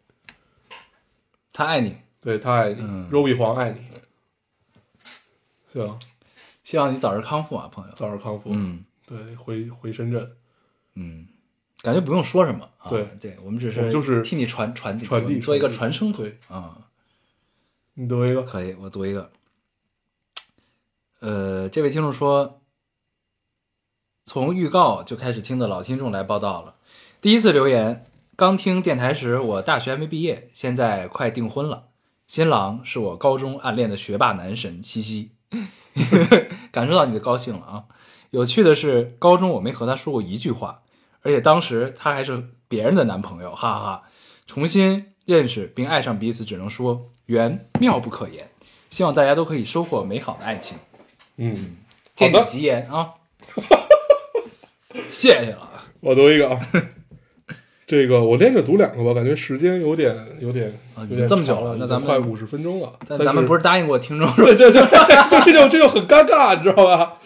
[1.52, 3.80] 他爱你，对，他爱你、嗯 r o b y 黄爱你。
[5.68, 5.98] 行，
[6.64, 7.94] 希望你早日康复啊，朋友。
[7.94, 8.50] 早日康复。
[8.52, 10.36] 嗯对，回回深圳
[10.94, 11.26] 嗯，
[11.82, 12.88] 感觉不用说什么啊。
[12.88, 16.88] 对对，我们只是就是替你传传递传递做一个传声筒对啊。
[17.94, 18.42] 你读一个。
[18.42, 19.30] 可以，我读一个。
[21.20, 22.61] 呃，这位听众说，
[24.24, 26.74] 从预告就开始听的老听众来报道了。
[27.20, 28.06] 第一次留言，
[28.36, 31.84] 刚听电台时我大学还没毕业，现在快订婚了，
[32.26, 35.32] 新郎是我高中暗恋的学霸男神，嘻嘻，
[36.70, 37.84] 感受到你的高兴了啊！
[38.30, 40.82] 有趣的是，高中我没和他说过一句话，
[41.20, 44.02] 而且当时他还是别人的男朋友，哈哈哈！
[44.46, 48.48] 重新认识并爱上彼此，只能说缘妙不可言。
[48.90, 50.78] 希望大家都可以收获美好的爱情。
[51.36, 51.76] 嗯，
[52.16, 53.14] 天好的地吉言啊！
[55.10, 55.84] 谢谢了啊。
[56.00, 56.60] 我读一个啊。
[57.84, 62.90] 这个我连着读两个吧，感觉时间有点有点啊有点这么久了，那咱们快五十分钟了。
[63.06, 64.80] 但但咱们不是答应过听众说对对对，
[65.44, 67.18] 这就这就很尴尬，你知道吧？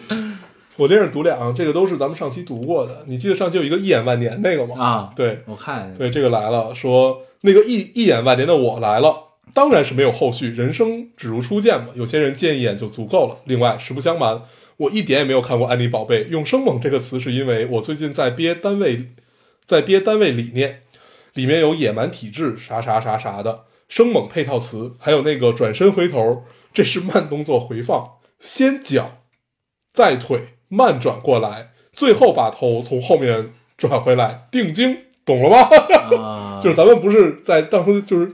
[0.75, 3.03] 我连着读两个，这个都是咱们上期读过的。
[3.07, 4.83] 你记得上期有一个一眼万年那个吗？
[4.83, 5.09] 啊？
[5.15, 9.15] 对我看对，这个来了，说那个一一眼万年的我来了，
[9.53, 11.87] 当然是没有后续，人生只如初见嘛。
[11.93, 13.37] 有些人见一眼就足够了。
[13.45, 14.41] 另外，实不相瞒，
[14.77, 19.07] 我一点也没有看过《安妮宝贝》，用“生猛”这个词是因为我最近在憋单位，
[19.65, 20.83] 在憋单位理念，
[21.33, 28.07] 里面有野蛮体质啥啥啥啥的，生猛配套词，还有那个转身回头，这是慢动作回放，
[28.39, 29.23] 先脚，
[29.93, 35.69] 再腿，慢转过来，最后把头从后面转回来，定睛，懂了吗？
[36.21, 38.31] 啊， 就是咱们不是在当时就是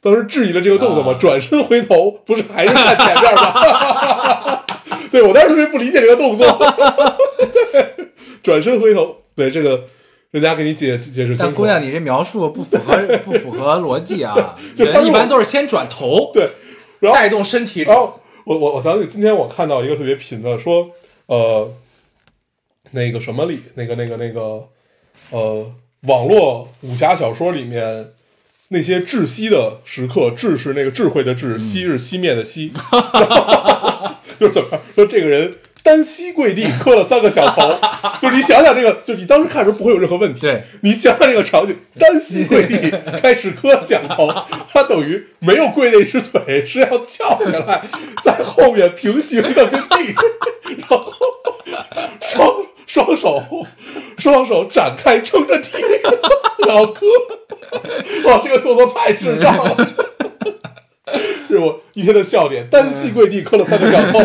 [0.00, 1.12] 当时质疑了这个动作吗？
[1.12, 4.60] 啊转身回头不是还是在前面吗？
[5.12, 6.44] 对我当时特别不理解这个动作。
[7.72, 8.08] 对，
[8.42, 9.84] 转身回头，对这个
[10.30, 11.42] 人家给你解解释清楚。
[11.42, 14.56] 但姑娘，你这描述不符合不符合逻辑啊！
[14.74, 16.48] 就人一般都是先转头，对，
[17.00, 20.90] 然后带动身体然后我我我想起今天我看到一个特别贫的说，
[21.26, 21.70] 呃，
[22.92, 24.68] 那个什么里那个那个那个
[25.30, 25.70] 呃，
[26.06, 28.12] 网络武侠小说里面
[28.68, 32.70] 那些窒息的时刻，智是那个智慧的智，息是熄灭的熄，
[34.42, 35.54] 就是怎么说这个人。
[35.84, 37.76] 单膝跪地磕了三个响头，
[38.22, 40.40] 就是你想想这个，就你当时看的时候不会有任何问题。
[40.40, 42.88] 对，你想想这个场景，单膝跪地
[43.20, 44.32] 开始磕响头，
[44.72, 47.82] 他等于没有跪那只腿，是要翘起来，
[48.22, 50.14] 在后面平行的跟地，
[50.78, 51.12] 然后
[52.20, 52.48] 双
[52.86, 53.42] 双手
[54.18, 55.68] 双手展开撑着地，
[56.64, 57.06] 然后磕。
[58.24, 59.76] 哇，这个动作太智障了，
[61.48, 62.68] 是我一天的笑点。
[62.68, 64.18] 单膝跪地磕了三个响头。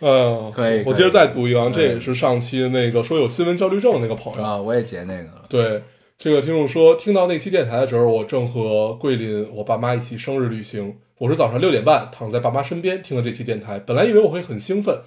[0.06, 5.46] 嗯，可以我接着再读一个啊，这也是上期那个说有新闻焦虑症那个朋友啊，我也截那个了。
[5.48, 5.82] 对，
[6.18, 10.96] 这个听众说，听到那期电台的时候，我正和桂林我爸妈一起生日旅行。
[11.16, 14.98] 我是早上六点半躺在爸妈身边听的这期电台，本来以为我会很兴奋，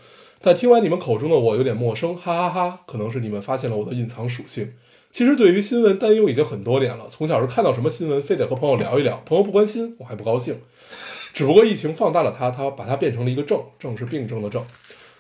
[0.42, 4.74] 但听完你们口中的我有点陌生，哈哈哈可能是你们发现了我的隐藏属性。
[5.18, 10.60] 其实对于新闻担忧已经很多年了，从小是看到什么新闻，非得和朋友聊一聊，朋友不关心，我还不高兴。
[11.34, 14.64] 只不过疫情放大了它，它把它变成了一个症，症是病症的症。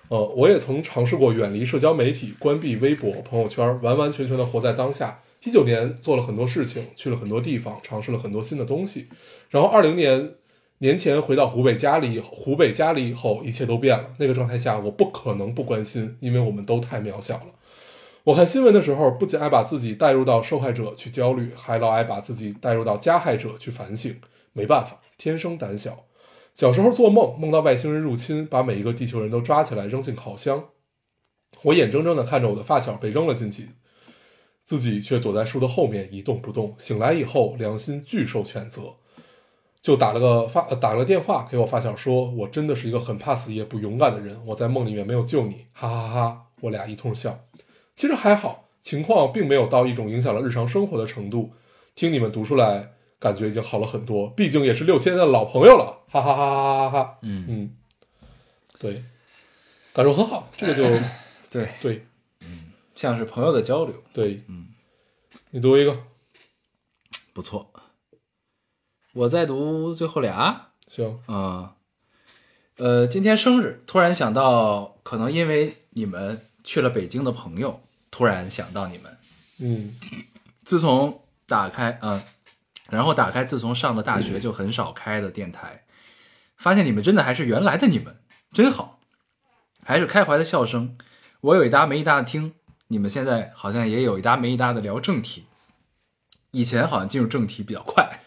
[0.09, 5.19] 呃，我也曾尝试过远离社交媒体，关闭微博、朋友圈，完完全全的活在当下。
[5.43, 9.07] 一九年做了很多事情，去了很多地方，尝试了很多新的东西。
[9.49, 10.33] 然后二零年
[10.77, 14.11] 年前回到湖北家里，湖北家里以后，一切都变了。
[14.19, 17.45] 那个状态下，我不可能不关心，因为我们都太渺小了。
[18.27, 24.19] 我看新闻的时候，不仅爱把自己带入到受害者去焦虑，还老爱把自己带入到加害者去反省。
[24.51, 26.03] 没办法，天生胆小。
[26.53, 30.61] 小时候做梦，梦到外星人入侵，把每一个地球人都抓起来扔进烤箱。
[31.61, 33.69] 我眼睁睁地看着我的发小被扔了进去，
[34.65, 36.75] 自己却躲在树的后面一动不动。
[36.77, 38.93] 醒来以后，良心巨受谴责。
[39.81, 46.41] 就打了个发打了个电话给我发小说，我真的是一个很怕死也不勇敢的人，我在梦里面没有救你，哈哈哈！
[46.59, 47.39] 我俩一通笑。
[47.97, 51.51] 其实还好，情况并没有到一种影响了日常生活的程度。
[51.95, 57.17] 听你们读出来，感觉已经好了很多，毕竟也是六千年的老朋友了，哈哈哈哈哈哈！
[57.23, 57.75] 嗯，嗯，
[58.79, 59.03] 对，
[59.91, 60.83] 感受很好，这个就
[61.49, 62.05] 对，对。
[62.41, 64.69] 嗯像是朋友的交流，对，嗯，
[65.51, 65.99] 你读一个，
[67.31, 67.71] 不错。
[69.13, 71.75] 我再读最后俩，行，啊，
[72.77, 77.81] 呃，今天生日，突然想到，可能因为你们去了北京的朋友，
[78.17, 79.15] 突然想到你们。
[79.59, 79.93] 嗯
[80.63, 82.19] 自从打开，嗯、
[82.89, 85.85] 然后打开自从上了大学就很少开的电台，
[86.57, 88.17] 发现你们真的还是原来的你们，
[88.51, 88.99] 真好，
[89.83, 90.97] 还是开怀的笑声。
[91.41, 92.55] 我有一搭没一搭的听，
[92.87, 95.45] 你们现在好像也有一搭没一搭的聊正题。
[96.49, 98.21] 以前好像进入正题比较快，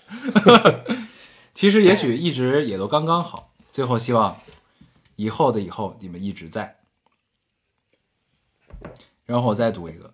[1.53, 3.53] 其实也许一直也都刚刚好。
[3.73, 4.37] 最后希望
[5.17, 6.80] 以后的以后你们一直在。
[9.31, 10.13] 然后我再读一个，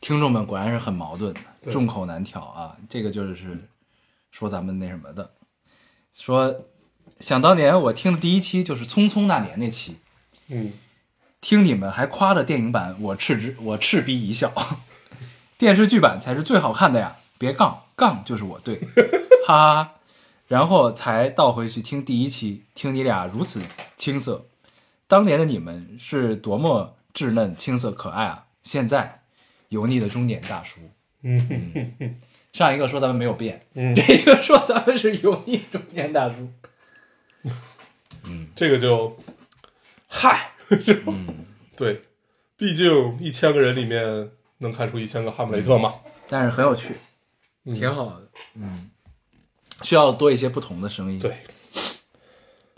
[0.00, 1.32] 听众们果然是很矛盾
[1.70, 2.76] 众口难调啊。
[2.90, 3.68] 这个就是
[4.32, 5.30] 说咱们那什么的，
[6.12, 6.64] 说
[7.20, 9.98] 想当年我听的第一期就是《匆匆那年》那期，
[10.48, 10.72] 嗯，
[11.40, 14.52] 听你们还夸着电影版，我嗤之我嗤鼻一笑，
[15.56, 17.18] 电视剧版才是最好看的呀！
[17.38, 18.80] 别杠杠就是我对，
[19.46, 19.92] 哈哈哈。
[20.48, 23.62] 然后才倒回去听第一期，听你俩如此
[23.96, 24.46] 青涩，
[25.06, 28.46] 当年的你们是多么稚嫩、青涩、可爱啊！
[28.62, 29.22] 现在
[29.68, 30.80] 油腻的中年大叔，
[31.22, 32.16] 嗯。
[32.52, 36.52] 上一个说咱们没有变，嗯， 这一个说咱们是油腻中年大叔，
[38.24, 39.16] 嗯这个就，
[40.06, 40.50] 嗨，
[41.06, 42.02] 嗯，对，
[42.58, 45.94] 毕竟一千个人里面能看出一千个哈姆雷特嘛，
[46.28, 46.94] 但是很有趣，
[47.64, 47.74] 嗯。
[47.74, 48.90] 挺好的，嗯，
[49.80, 51.38] 需要多一些不同的声音，对，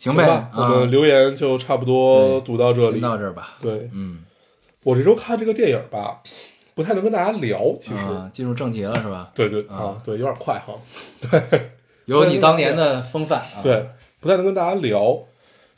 [0.05, 0.69] 行呗，吧，我啊。
[0.69, 3.01] 们留言就差不多读到这先里。
[3.01, 3.89] 到这儿吧，对。
[3.93, 4.23] 嗯，
[4.83, 6.21] 我这周看这个电影吧，
[6.75, 9.31] 不太能跟大家聊，其实，啊，进入正题了是吧？
[9.35, 9.77] 对对啊。
[9.77, 10.75] 啊，对，有点快哈，
[11.31, 11.71] 对。
[12.07, 13.87] 有你当年的风范啊，，对，
[14.21, 15.19] 不太能跟大家聊。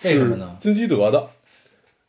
[0.03, 0.57] 为什么呢？
[0.61, 1.29] 是金基德的。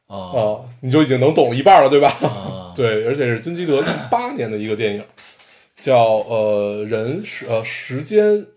[0.08, 0.66] 哦。
[0.66, 2.10] 啊，你就已经能懂一半了，对吧？
[2.24, 5.04] 啊， 对，而且是金基德一八年的一个电影，
[5.76, 8.48] 叫呃人时呃时间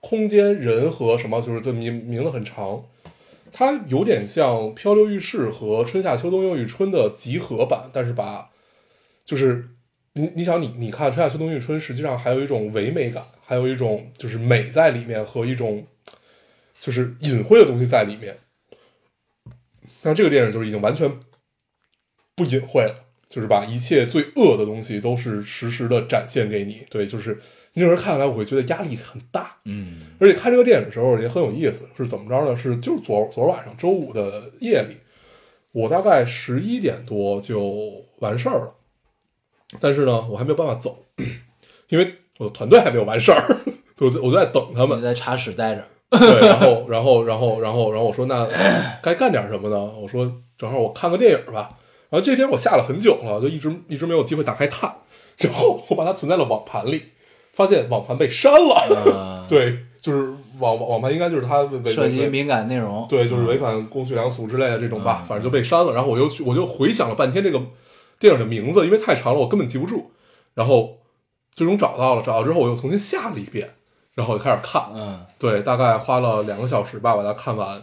[0.00, 2.82] 空间人和什么，就是这名名字很长，
[3.58, 8.50] 它有点像《漂流浴室》和《春夏秋冬又一春》的集合版，但是把
[9.24, 9.66] 就是
[10.12, 15.86] 你你想你你看《春夏秋冬又一春》，实际上还有一种唯美感，还有一种就是美在里面和一种
[16.82, 18.36] 就是隐晦的东西在里面。
[20.02, 21.10] 那这个电影就是已经完全
[22.34, 26.82] 不隐晦了，就是把一切最恶的东西都是实时的展现给你。
[26.90, 27.40] 对，就是
[27.76, 29.54] 你有时候看下来，我会觉得压力很大。
[29.66, 32.56] 嗯而且看这个电影的时候也很有意思，是怎么着呢？
[32.56, 34.96] 是就是昨昨晚上周五的夜里，
[35.72, 38.74] 我大概十一点多就完事儿了，
[39.78, 41.04] 但是呢，我还没有办法走，
[41.90, 43.44] 因为我的团队还没有完事儿，
[43.98, 45.02] 我在我就在等他们你。
[45.02, 48.48] 在茶室待着，对，然后然后然后然后然后我说那
[49.02, 49.92] 该干点什么呢？
[50.00, 51.76] 我说正好我看个电影吧。
[52.08, 54.96] 然后这天我下了很久了，就一直一直没有机会打开看，
[55.36, 57.02] 然后我把它存在了网盘里，
[57.56, 58.74] 发现网盘被删了。
[59.12, 60.28] 啊， 对，就是
[60.58, 65.92] 网网网盘应该就是它违违涉及敏感内容，对，就是嗯违反公序良俗之类的这种吧，嗯反正就被删了。
[65.94, 67.60] 然后我又去，我就回想了半天这个
[68.20, 70.12] 电影的名字，因为太长了，我根本记不住。
[70.54, 70.98] 然后
[71.54, 73.70] 最终找到了，找到之后我又重新下了一遍，
[74.14, 74.84] 然后我就开始看。
[74.94, 77.82] 嗯对，大概花了两个小时吧，把它看完。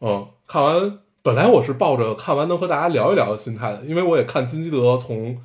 [0.00, 5.36] 嗯，看完，本来我是抱着看完能和大家聊一聊的心态的，因为我也看金基德从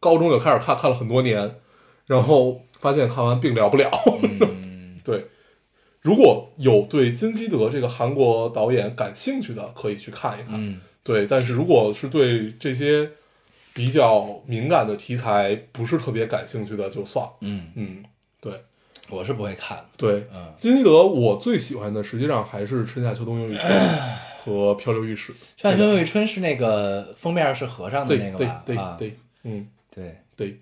[0.00, 1.56] 高中就开始看，看了很多年，
[2.06, 3.90] 然后发现看完并聊不了。
[4.22, 5.00] 嗯。
[5.02, 5.24] 对，
[6.02, 10.50] 如果有对金基德这个韩国导演感兴趣的，可以去看一看。
[10.50, 10.82] 嗯。
[11.02, 13.10] 对，但是如果是对这些
[13.72, 17.32] 比较敏感的题材不是特别感兴趣的，就算了。
[17.40, 18.04] 嗯，嗯，
[18.38, 18.52] 对。
[19.10, 23.68] 我是不会看，对，嗯，金基德我最喜欢的实际上还是《春夏秋冬又一春》
[24.42, 25.32] 和《漂流浴室》。
[25.56, 28.62] 《夏秋未春》是那个封面是和尚的那个吧？
[28.64, 30.60] 对，对对，嗯，对，对，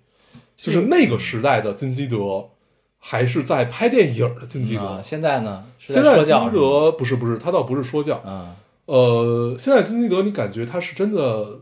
[0.61, 2.51] 就是那个时代的金基德，
[2.99, 4.85] 还是在拍电影的金基德。
[4.85, 8.55] 啊，现在呢是现在金基德不是不是，他倒不是说教，嗯
[8.85, 11.61] 呃，现在金基德你感觉他是真的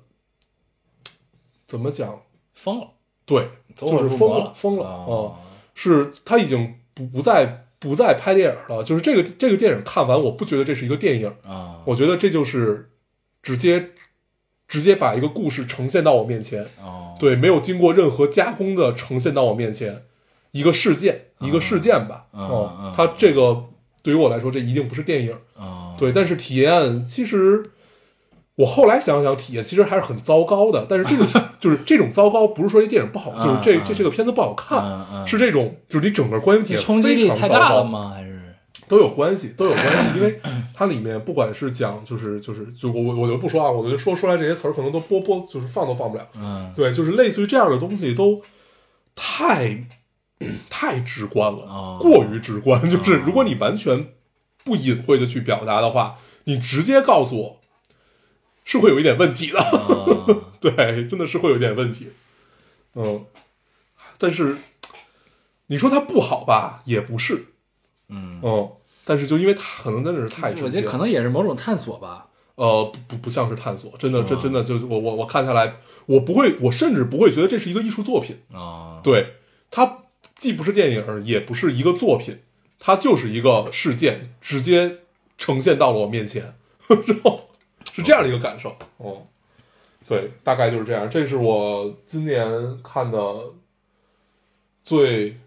[1.66, 2.22] 怎么讲？
[2.54, 2.88] 疯了，
[3.24, 5.36] 对，就是疯了，疯了啊哦
[5.74, 8.82] 是他已经不不再不再拍电影了。
[8.82, 12.90] 就是这个这个电影看完，我不觉得这是一个电影，啊，我觉得这就是
[13.42, 13.90] 直接
[14.66, 20.02] 直接把一个故事呈现到我面前，哦，对，没有经过任何加工的呈现到我面前，
[20.52, 22.26] 一个事件一个事件吧。
[22.32, 23.64] 嗯哦嗯，他这个
[24.02, 25.34] 对于我来说，这一定不是电影。
[25.58, 27.70] 啊，对，但是体验其实，
[28.54, 30.86] 我后来想想，体验其实还是很糟糕的。
[30.88, 31.26] 但是这种
[31.58, 37.84] 就是这种糟糕，不是说这电影不好，就是这嗯这这个片子不好看，是这种就是你整个观影体验冲击力非常糟糕太大了？
[37.84, 38.12] 吗？
[38.14, 38.37] 还是
[38.88, 40.40] 都有关系， 都有关系，因为
[40.74, 46.26] 它里面不管是讲就是就是就我我我就不说啊，我觉得说出来这些词儿可能都播播就是放都放不了。
[46.36, 48.42] 嗯对，就是类似于这样的东西都
[49.14, 49.84] 太
[50.70, 52.88] 太直观了，哦过于直观。
[52.90, 54.12] 就是如果你完全
[54.64, 57.60] 不隐晦的去表达的话，你直接告诉我，
[58.64, 59.60] 是会有一点问题的。
[59.60, 60.04] 啊
[60.60, 62.12] 对，真的是会有一点问题。
[62.94, 63.24] 嗯，
[64.18, 64.56] 但是
[65.66, 67.46] 你说它不好吧，也不是。
[68.08, 68.70] 嗯，嗯，
[69.08, 72.26] 但是就因为它可能真的是太直接，我觉得可能也是某种探索吧。
[72.56, 78.36] 呃，不不不像是探索，真的，这啊真的就我我我看下来，我不会，我甚至不会觉得这是一个艺术作品。
[78.52, 79.36] 啊，对，
[79.70, 80.00] 它
[80.36, 82.40] 既不是电影，也不是一个作品，
[82.78, 84.98] 它就是一个事件，直接
[85.38, 86.54] 呈现到了我面前，
[86.88, 87.40] 然后
[87.90, 88.76] 是这样的一个感受。
[88.98, 89.26] 哦，
[90.06, 91.08] 对，大概就是这样。
[91.08, 92.46] 这是我今年
[92.82, 93.18] 看的
[94.84, 95.38] 最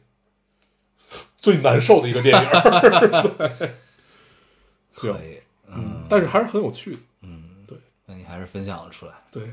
[1.41, 2.49] 最难受的一个电影。
[5.01, 5.37] 对， 以，
[5.67, 6.99] 嗯，但是还是很有趣的。
[7.23, 9.11] 嗯，对那你还是分享了出来。
[9.31, 9.43] 对，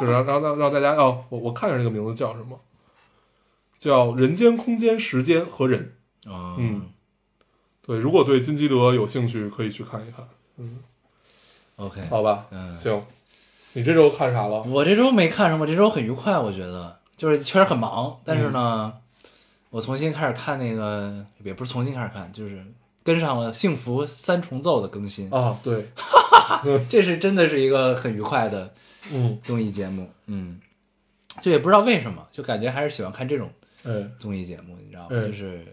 [0.00, 2.58] 就是让让让让大家哦，我我看一下这个名字叫什么，
[3.78, 5.94] 叫《人间、空间、时间和人》。
[6.32, 6.88] 啊嗯
[7.84, 10.24] 对，如果对金基德有兴趣，可以去看一看。
[10.56, 10.78] 嗯
[11.76, 13.02] ，OK，好吧，嗯行。
[13.72, 14.62] 你这周看啥了？
[14.64, 18.92] 我这周没看什么，这周很愉快，我觉得就是确实很忙，但是呢，
[19.72, 22.62] 我重新开始看那个，也不是重新开始看，就是
[23.02, 25.88] 跟上了《幸福三重奏》的更新，啊，对，
[26.90, 28.70] 这是真的是一个很愉快的
[29.14, 30.60] 嗯，综艺节目，嗯，
[31.40, 33.50] 就也不知道为什么，就感觉还是喜欢看这种
[33.84, 35.08] 哎，综艺节目，你知道吗？
[35.12, 35.64] 嗯就是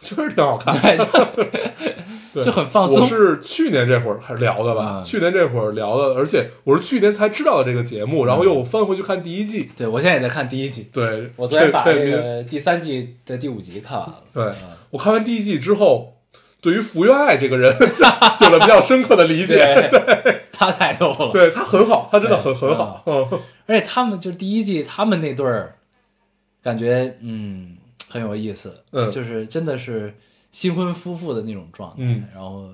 [0.00, 0.74] 确实挺好看。
[2.32, 3.00] 对，就很放松。
[3.00, 5.02] 我是去年这会儿还聊的吧？
[5.02, 5.04] 嗯。
[5.04, 9.70] 去年这会儿聊的，而且我是去年才知道的这个节目，然后又翻回去看第一季。
[9.76, 14.76] 对我现在也在看第一季，对，我昨天把这这这个第三季的第五集看完了，对嗯。
[14.90, 16.14] 我看完第一季之后，
[16.60, 17.74] 对于福原爱这个人
[18.42, 19.56] 有了比较深刻的理解。
[19.90, 23.02] 对，他太逗了，对他很好，他真的很很好。
[23.06, 25.74] 嗯，而且他们就第一季他们那对儿，
[26.62, 27.76] 感觉嗯
[28.08, 29.10] 很有意思，嗯。
[29.10, 30.14] 就是真的是
[30.52, 32.68] 新婚夫妇的那种状态，嗯然后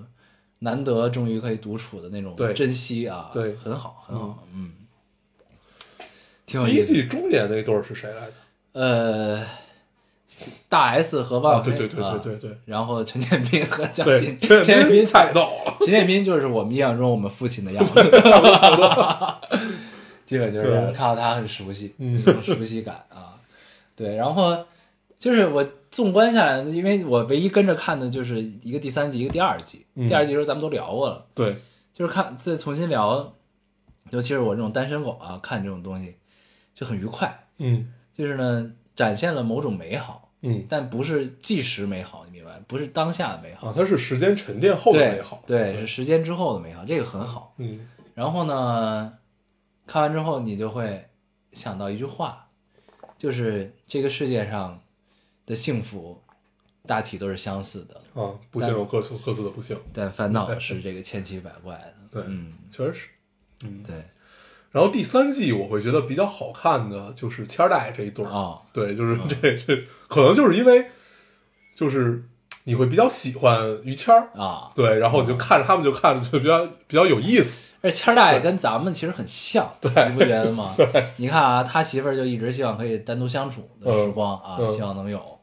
[0.60, 4.72] 难得终于可以独处的那种珍惜啊，对很好很好，嗯，
[6.46, 6.92] 挺有第一意思。
[6.94, 8.32] 季中年那对儿是谁来着？
[8.72, 9.44] 呃，
[10.68, 15.74] 大 S 和啊，汪对对对啊对对对然后陈建斌和蒋 对劲，，陈建斌太逗了。
[15.84, 17.92] 陈建斌就是我们印象中我们父亲的样子，
[20.26, 23.34] 基本就是看到他很熟悉，嗯有种熟悉感啊。
[23.94, 24.64] 对，然后
[25.18, 29.84] 就是我纵观下来，因为我唯一跟着看的就是一个第三集，一个第二集。
[29.94, 31.56] 嗯第二集的时候咱们都聊过了，对，
[31.94, 33.34] 就是看再重新聊，
[34.10, 36.16] 尤其是我这种单身狗啊，看这种东西
[36.74, 37.46] 就很愉快。
[37.58, 42.60] 嗯就是呢，展现了某种美好，嗯但不是即时美好，你明白？
[42.66, 45.42] 不是当下的美好，啊，它是时间沉淀后的美好。
[45.46, 47.54] 对，是时间之后的美好，这个很好。
[47.56, 49.12] 嗯然后呢，
[49.86, 51.06] 看完之后你就会
[51.52, 52.48] 想到一句话，
[53.18, 54.80] 就是这个世界上
[55.46, 56.20] 的幸福
[56.86, 59.76] 大体都是相似的，啊，不幸有各自各自的不幸。
[59.94, 61.94] 但烦恼是这个千奇百怪的。
[62.12, 63.08] 对嗯，确实是。
[63.64, 63.94] 嗯，对，
[64.70, 68.28] 然后第三季我会觉得比较好看的就是谦儿大爷这一对儿。
[68.28, 70.86] 哦，对，就是这这，可能就是因为，
[71.74, 72.22] 就是
[72.64, 77.62] 你会比较喜欢于谦儿，啊，对，然后你就看着他们就看着就比较比较有意思。
[77.82, 80.74] 而且谦儿大爷跟咱们其实很像，对你不觉得吗？
[80.76, 85.35] 对，你看啊，他媳妇儿就一直希望可以单独相处的时光啊，嗯嗯希望能有。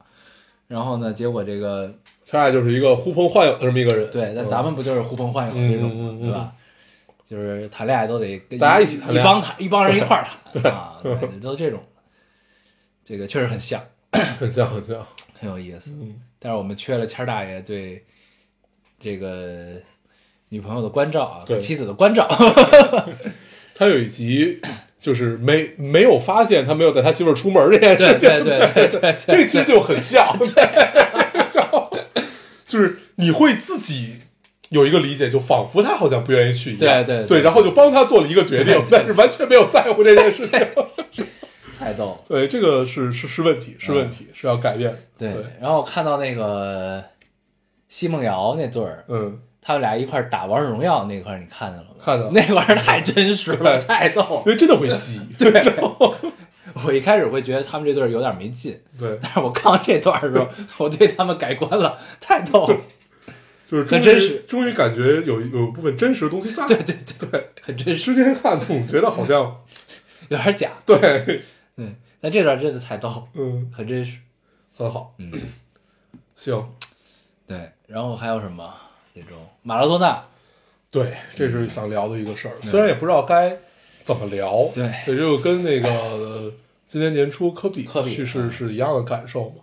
[0.67, 1.93] 然后呢，结果这个
[2.25, 4.09] 谦儿大爷就是一个呼朋唤友的这么一个人。
[4.11, 6.51] 对，那嗯咱们不就是呼朋唤友这种对吧？
[7.23, 10.27] 就是谈恋爱都得跟大家一起谈恋爱一帮谈 一帮人一块儿
[10.61, 11.81] 谈啊，对，都这种。
[13.03, 13.81] 这个确实很像，
[14.39, 15.05] 很像很像。
[15.39, 15.91] 很 有意思。
[15.99, 18.03] 嗯但是我们缺了谦儿大爷对
[18.99, 19.75] 这个
[20.49, 22.27] 女朋友的关照啊，对妻子的关照。
[23.73, 24.59] 他有一集
[25.03, 30.33] 就是没没有发现他没有带他媳妇儿出门这件对事情，对对对对对， 这其实就很像，
[31.53, 31.91] 然后
[32.65, 34.13] 就是你会自己
[34.69, 37.27] 有一个理解，就仿佛他好像不愿意去一样，对对对。
[37.27, 40.59] 对，然后就帮他做了一个决定，但是完全没有在乎这件事情。
[41.77, 42.17] 太逗了。
[42.29, 44.89] 对，这个是是是问题，是问题，是要改变。
[44.91, 47.03] 嗯对对，然后我看到那个
[47.89, 51.95] 奚梦瑶那对儿，嗯，他们俩一块儿打王者荣耀那块儿，你看见了吗？
[51.99, 54.43] 看到了那块儿太真实了，太逗了。
[54.45, 55.51] 因为真的会急， 对，
[56.85, 60.47] 我一开始会觉得他们这对儿有点没劲，对，但是我看到这段的时候，
[60.85, 62.77] 我对他们改观了，太逗了。
[63.65, 66.67] 就是很真实终于感觉有有部分真实的东西在。
[66.67, 69.61] 对对对，对，很真实，之前看总觉得好像
[70.27, 70.71] 有点假。
[70.85, 71.41] 对，
[71.77, 74.17] 嗯，但这段真的太逗，嗯，很真实。
[74.75, 75.15] 很好。
[75.17, 75.31] 嗯，
[76.35, 76.67] 行，
[77.47, 78.73] 对，然后还有什么
[79.13, 80.23] 那种马拉多纳？
[80.91, 83.57] 对，这是想聊的一个事儿，虽然也不知道该
[84.03, 84.69] 怎么聊。
[84.75, 84.91] 对。
[85.07, 86.51] 也就跟那个 呃
[86.87, 88.51] 今年年初科比科比去世嗯。
[88.51, 89.55] 是一样的感受嘛。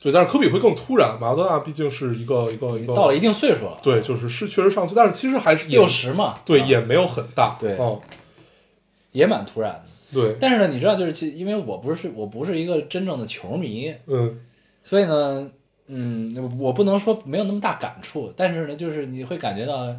[0.00, 7.76] 对，但是科比会更突然，马拉多纳毕竟是一个一个一个到了一定岁数了，对，就是是确实上去，但是其实还是也六十嘛，对，啊也没有很大，对。
[7.78, 8.00] 嗯，
[9.12, 9.82] 也蛮突然的。
[10.12, 14.40] 对，但是呢，你知道，就是其因为我不是我不是一个真正的球迷，嗯。
[14.82, 15.50] 所以呢，
[15.90, 19.94] 嗯，我不能说没有那么大感触，但是呢，就是你会感觉到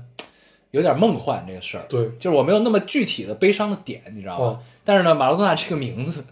[0.71, 1.83] 有点梦幻这个事儿。
[1.89, 4.45] 对就是我没有那么具体的悲伤的点，你知道吗？
[4.45, 6.25] 哦但是呢，马拉多纳这个名字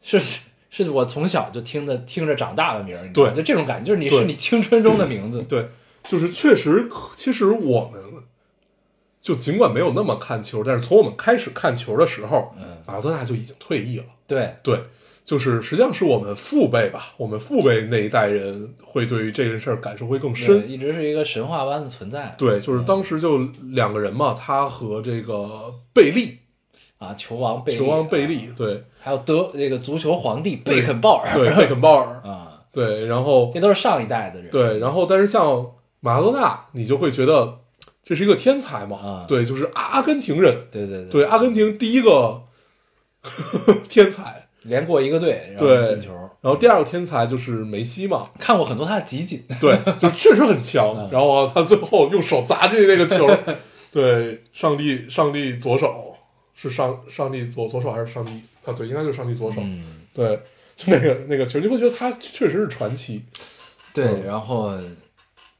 [0.00, 0.18] 是
[0.70, 5.42] 是我从小就听的听着长大的名儿，对就这种感觉，就是你是你青春中的名字。
[5.42, 5.68] 对，
[6.04, 8.02] 就是确实，其实我们
[9.20, 14.06] 就尽管没有那么看球，但是从我们开始看球的时候，嗯，马拉多纳就已经退役了。
[14.26, 14.80] 对，对，
[15.24, 20.70] 就是实际上是我们父辈吧，我们父辈那一代人会对于这件事儿感受会更对深。
[20.70, 22.34] 一直是一个神话般的存在。
[22.36, 23.38] 对，就是当时就
[23.70, 26.38] 两个人嘛，他和这个贝利，
[26.98, 28.84] 啊，球王贝利，球王贝利，对。
[28.98, 34.50] 还有德这个足球皇帝贝肯鲍尔，对，贝肯鲍尔， 啊，对，然后这都是上一代的人。
[34.50, 37.58] 对，然后但是像马拉多纳，你就会觉得
[38.04, 39.24] 这是一个天才嘛，啊。
[39.28, 41.04] 对，就是阿根廷人，对对。
[41.06, 42.42] 对，阿根廷第一个
[43.88, 46.12] 天才，连过一个队，然后对进球。
[46.40, 51.08] 然后第二个天才就是梅西嘛，看过很多他的集锦，对，就是确实很强 嗯。
[51.12, 53.30] 然后啊他最后用手砸进那个球，
[53.92, 56.16] 对，上帝，上帝左手
[56.54, 58.32] 是上上帝左左手还是上帝
[58.64, 58.72] 啊？
[58.72, 59.60] 对，应该就是上帝左手。
[59.62, 60.40] 嗯，对，
[60.76, 63.22] 就那个那个球，你会觉得他确实是传奇。
[63.94, 64.72] 对，嗯然后，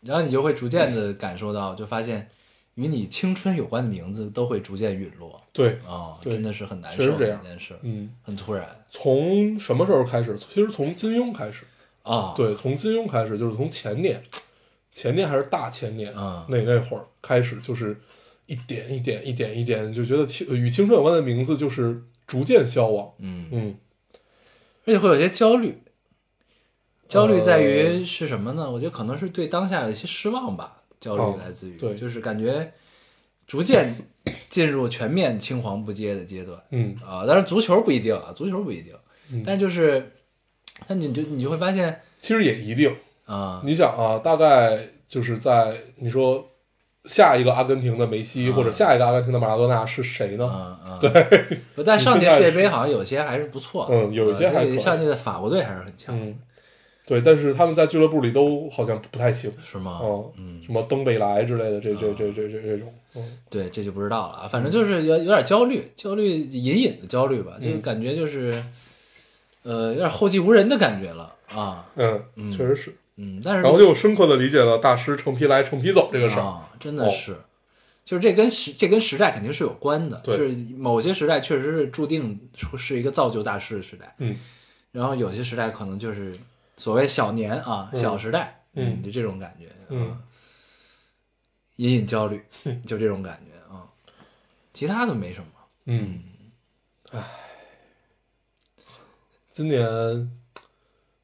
[0.01, 2.29] 然后你就会逐渐的感受到，就发现
[2.75, 10.37] 与你青春有关的名字都会逐渐陨落对，啊，对真的是很难受的确实这样一件事，嗯，很突然从什么时候开始？
[10.39, 11.65] 其实从金庸开始。
[12.03, 14.21] 啊，，对，从金庸开始，就是从前年，
[14.91, 17.97] 前年还是大前年，嗯那那会儿开始，就是
[18.47, 23.13] 一点一点一点一点，就觉得青与青春有关的名字就是逐渐消亡。
[23.19, 23.77] 嗯，嗯，
[24.85, 25.81] 而且会有些焦虑，
[27.07, 28.69] 焦虑在呃于是什么呢？
[28.69, 32.73] 我觉得可能是对当下有一些失望吧，焦哦虑来自于，对就是感觉
[33.47, 33.95] 逐渐
[34.49, 36.57] 进入全面青黄不接的阶段。
[36.71, 38.95] 嗯啊，但是足球不一定啊，足球不一定，
[39.33, 40.13] 嗯但是就是，
[40.87, 42.95] 那你就你就会发现其实也一定。
[43.27, 44.79] 啊，你想啊，大概
[45.09, 46.49] 就是在你说
[47.05, 50.51] 下一个阿根廷的梅西，啊或者下一个阿根廷的马拉多纳是谁呢？
[50.53, 51.59] 嗯嗯，对。
[51.85, 56.39] 但上届世界杯好像有些还是不错，嗯有一些还上届的法国队还是很强，嗯，
[57.05, 59.53] 对，但是他们在俱乐部里都好像不太行。
[59.65, 59.99] 是吗？
[60.01, 64.49] 哦，嗯，什么登贝莱之类的，这这啊这这这这种，嗯对，这就不知道了啊。
[64.49, 68.63] 反正就是有有点焦虑，焦虑隐隐的焦虑吧，就是感觉就是，
[69.65, 71.87] 呃，有点后继无人的感觉了啊。
[71.97, 72.95] 嗯，嗯确实是。
[73.17, 76.41] 嗯，但是然后就深刻的理解了大师成皮来成皮走这个事儿。
[76.43, 77.37] 啊，真的是，
[78.07, 82.41] 就是这跟时这跟时代肯定是有关的，对就是某些时代确实是注定
[82.79, 84.39] 是一个造就大师的时代，嗯
[84.93, 86.35] 然后有些时代可能就是
[86.83, 88.03] 所谓小年啊、嗯。
[88.03, 89.01] 小时代，嗯。
[89.05, 90.11] 就这种感觉，嗯。
[90.11, 90.19] 啊，
[91.77, 92.45] 隐隐焦虑，
[92.85, 93.87] 就这种感觉啊，
[94.73, 95.47] 其他的没什么，
[95.87, 96.23] 嗯，
[97.13, 97.23] 唉，
[99.53, 99.87] 今年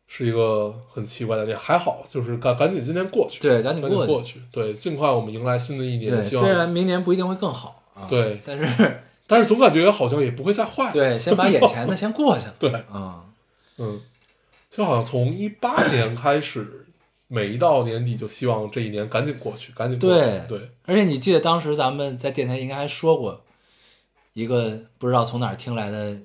[0.07, 6.11] 是一个很奇怪的年，还好，就是赶赶紧今年过去，对，赶紧过过去，对，尽快我们迎来新的一年。
[6.13, 13.27] 对，虽然，明年不一定会更好啊，对但是 但是总感觉好像也不会再坏。，对，先把眼前的先过去了， 对，啊，
[13.77, 14.01] 嗯，
[14.79, 16.87] 就好像从一八年开始，
[17.26, 20.20] 每一到年底就希望这一年赶紧过去，赶紧过去。
[20.20, 23.43] 对对，而且你记得当时咱们在电台应该还说过
[24.35, 26.16] 一个不知道从哪儿听来的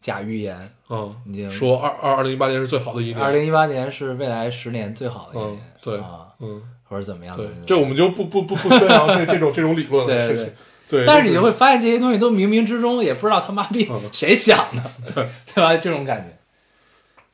[0.00, 1.14] 假预言，嗯
[1.52, 3.18] 说二二二零一八年是最好的一年。
[3.20, 10.28] 二零一八年是未来十年最好的一嗯年，，对，啊，嗯，或者怎么样对这我们就不不不不宣扬这这种这种理论了。
[10.28, 10.52] 对对
[10.88, 14.82] 对，但是你就会发现这些东西都冥冥之中也不知道他妈逼嗯谁想的，
[15.14, 15.76] 对对吧？
[15.76, 16.36] 这种感觉，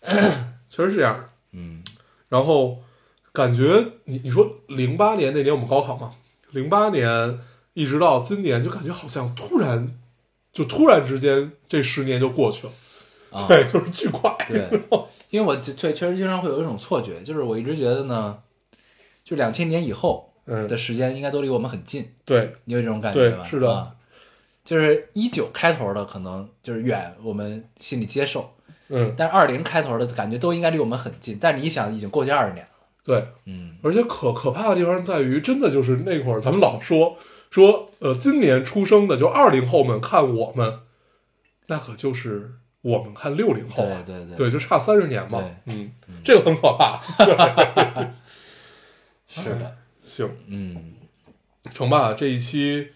[0.69, 1.31] 确实是这样。
[1.53, 1.83] 嗯。
[2.29, 2.83] 然后
[3.33, 6.13] 感觉你你说零八年那年我们高考嘛，
[6.51, 7.39] 零八年
[7.75, 9.99] 一直到今年，就感觉好像突然
[10.53, 12.73] 就突然之间这十年就过去了，
[13.31, 14.35] 啊，对， 就是巨快。
[14.49, 14.69] 对，
[15.31, 18.39] 因为我对确确实经常会有一种错觉，就是我一直觉得呢，
[19.25, 23.43] 就两千年以后的嗯，时间应该都离我们很近，对，你有这种感觉吧？
[23.43, 23.73] 对是的。
[23.73, 23.95] 啊，
[24.65, 28.55] 就是一九开头的可能就是远，我们心里接受，
[28.89, 31.39] 嗯，但是二零开头的感觉都应该离我们很近。
[31.41, 32.73] 但是你一想，已经过去二十年了，
[33.05, 33.77] 对，嗯。
[33.83, 37.17] 而且可可怕的地方在于，真的就是那会儿咱们老说
[37.51, 40.81] 说，呃，今年出生的就二零后们看我们，
[41.67, 44.37] 那可就是我们看六零后啊，对对对。
[44.37, 45.93] 对，就差三十年嘛，嗯，
[46.25, 47.01] 这个很可怕。
[47.25, 47.35] 对，
[49.29, 50.95] 是的，行，嗯。
[51.75, 52.89] 成吧，这一期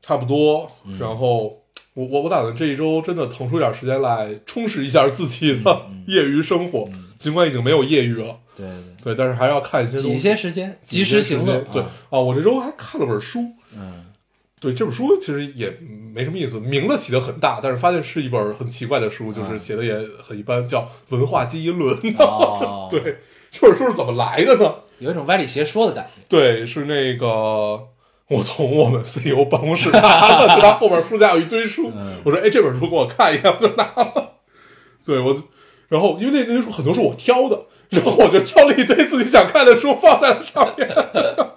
[0.00, 0.98] 差不多，嗯。
[0.98, 1.59] 然后
[1.94, 13.40] 我我我打算这一周真的腾出点时间来充实一下自己的嗯 业余生活，尽管已经没有业余了，对对对，但是还是要看一些对，挤一，些时间，及时时行乐，对啊啊，我这周还看了本书，
[13.76, 14.06] 嗯
[14.60, 15.74] 对这本书其实也
[16.12, 21.96] 没什么意思，名字起的很大，但是发现是一本很奇怪的书，就是啊写的也很一般，叫《文化基因论》。
[22.18, 23.16] 哦， 对，
[23.50, 24.74] 这本书是怎么来的呢？
[24.98, 26.22] 有一种歪理邪说的感觉。
[26.28, 27.80] 对，是那个
[28.30, 34.36] 我从我们 CEO 办公室拿的，就他后面书架有一堆书，嗯我说哎这本书给我看一下，我就拿了。
[35.04, 35.36] 对我，
[35.88, 40.88] 然后因为那那堆书很多是我挑的，然后我就挑了一堆自己想看的书放在了上面，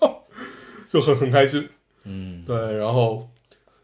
[0.91, 1.69] 就很很开心。
[2.05, 3.29] 嗯对，然后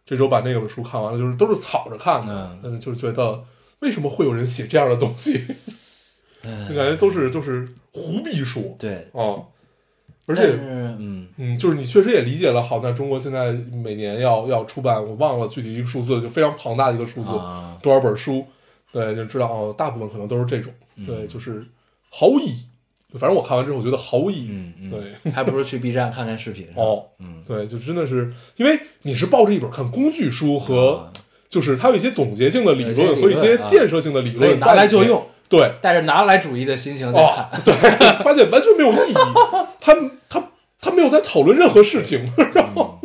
[0.06, 3.44] 这周把那本书看完了，就是都是草着看的，嗯但是就是觉得
[3.82, 5.34] 为什么会有人写这样的东西？
[5.38, 5.54] 就
[6.50, 9.38] 嗯， 感觉都是就是胡逼说对，啊，
[10.30, 13.52] 而且嗯嗯，就是你确实也理解了，好，那中国现在
[13.84, 18.46] 每年要要出版，我忘了具体一个数字，就非常庞大的一个数字，啊，多少本书，
[18.92, 21.64] 对，就知道哦，大部分可能都是这种，嗯对，就是
[22.12, 22.66] 毫无意义。
[23.18, 24.50] 反正我看完之后，我觉得毫无意义。
[24.52, 26.68] 嗯嗯，对，还不如去 B 站看看视频。
[26.76, 31.12] 哦，嗯，对，就真的是因为你是抱着一本看工具书和啊
[31.50, 37.74] 就是它有一些总结性的理论和一些建设性的理论，拿来就用，，对，带着拿来主义的心情在哦看。，对，
[38.24, 39.16] 发现完全没有意义，
[39.82, 39.96] 他
[40.30, 43.00] 他他没有在讨论任何事情，然后，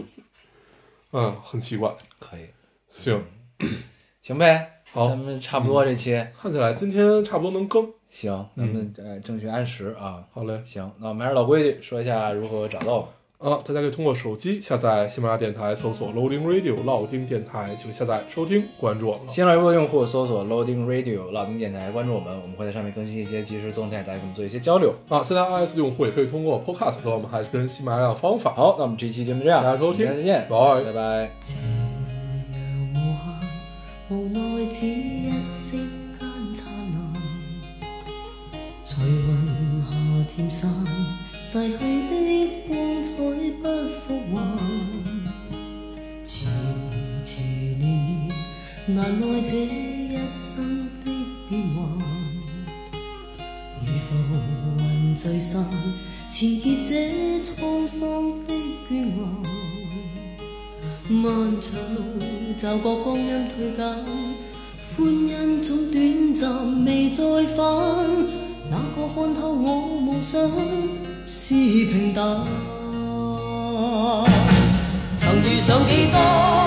[1.12, 1.90] 嗯，很奇怪。
[2.18, 2.46] 可以，
[2.90, 3.24] 行，
[4.22, 10.22] 行呗，好咱们差不多这期看起来今天差不多能更，行，咱们呃正确按时啊。
[10.32, 10.60] 好嘞。
[10.66, 13.08] 行，那我们还是老规矩，说一下如何找到我们。
[13.44, 19.32] 啊，大家可以通过手机下载喜马拉雅电台，搜索 Loading Radio 老丁电台，就下载收听，关注我们了。
[19.34, 24.94] 新浪微博用户搜索 Loading Radio 老丁电台，关注我们，我们会在上面更新一些即时动态，大家跟我们做一些交流。
[25.10, 28.54] 啊，现在 iOS 用户也可以通过 Podcast 和我们还是跟喜马拉雅的方法。
[28.54, 31.30] 好，那我们这期节目就这样，大家收听下次见，拜拜拜。
[31.42, 32.96] 斜陽無
[34.08, 34.40] 限，無奈
[34.72, 35.76] 只一息
[36.18, 37.12] 間燦爛。
[38.86, 40.70] 隨雲下甜散，
[41.46, 43.12] 逝去的光彩
[43.60, 44.34] 不復還。
[46.24, 46.48] 遲
[47.22, 47.28] 遲
[47.78, 47.84] 年
[48.28, 48.32] 月，
[48.86, 51.06] 難耐這一生的
[51.50, 51.76] 变幻。
[53.82, 54.16] 如浮
[54.78, 54.82] 雲
[55.14, 55.62] 聚散，
[56.30, 56.92] 纏結這
[57.44, 58.00] 滄桑
[58.46, 58.48] 的
[58.88, 59.20] 倦顏。
[61.10, 62.00] 漫長路，
[62.56, 63.84] 驟覺光陰退減，
[64.82, 66.02] 歡欣总短
[66.34, 66.42] 暫
[66.86, 67.22] 未再
[67.54, 67.60] 返。
[68.70, 69.66] 哪個看透我
[70.00, 70.50] 夢想
[71.26, 72.44] 是平淡？
[75.16, 76.63] 曾遇上几多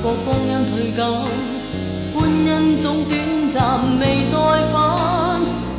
[0.00, 1.02] 覺光陰退減，
[2.14, 2.16] 歡
[2.46, 2.48] 欣
[2.80, 3.12] 總短
[3.50, 3.56] 暫
[3.98, 4.34] 未再
[4.72, 4.76] 返。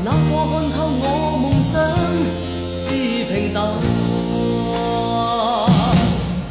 [0.03, 1.03] 哪個看透我
[1.41, 1.71] 夢想
[2.67, 2.79] 是
[3.31, 3.57] 平淡？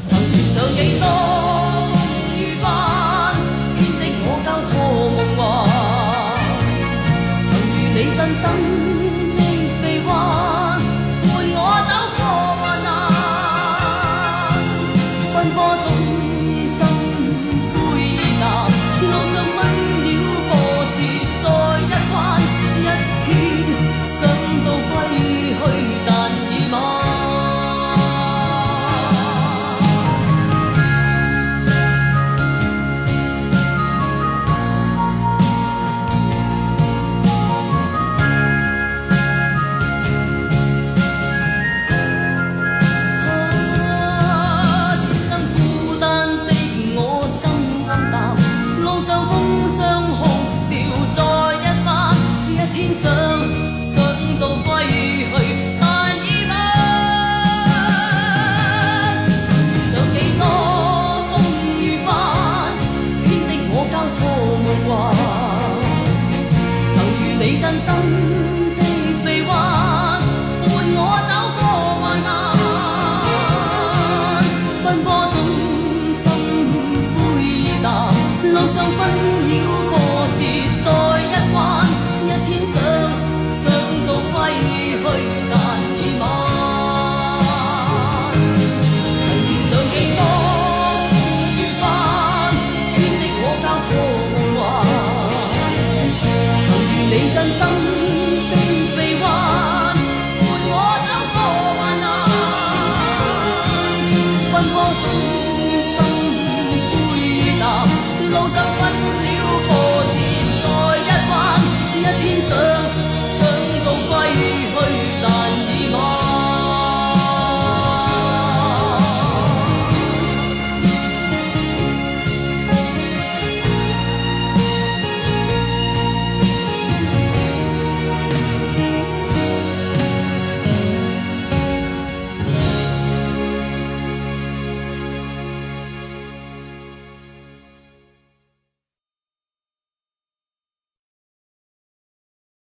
[0.09, 1.05] 曾遇上幾多
[1.93, 1.97] 風
[2.39, 2.67] 雨翻，
[3.75, 4.69] 编织我交錯
[5.15, 5.39] 夢幻。
[7.45, 8.43] 曾遇你真心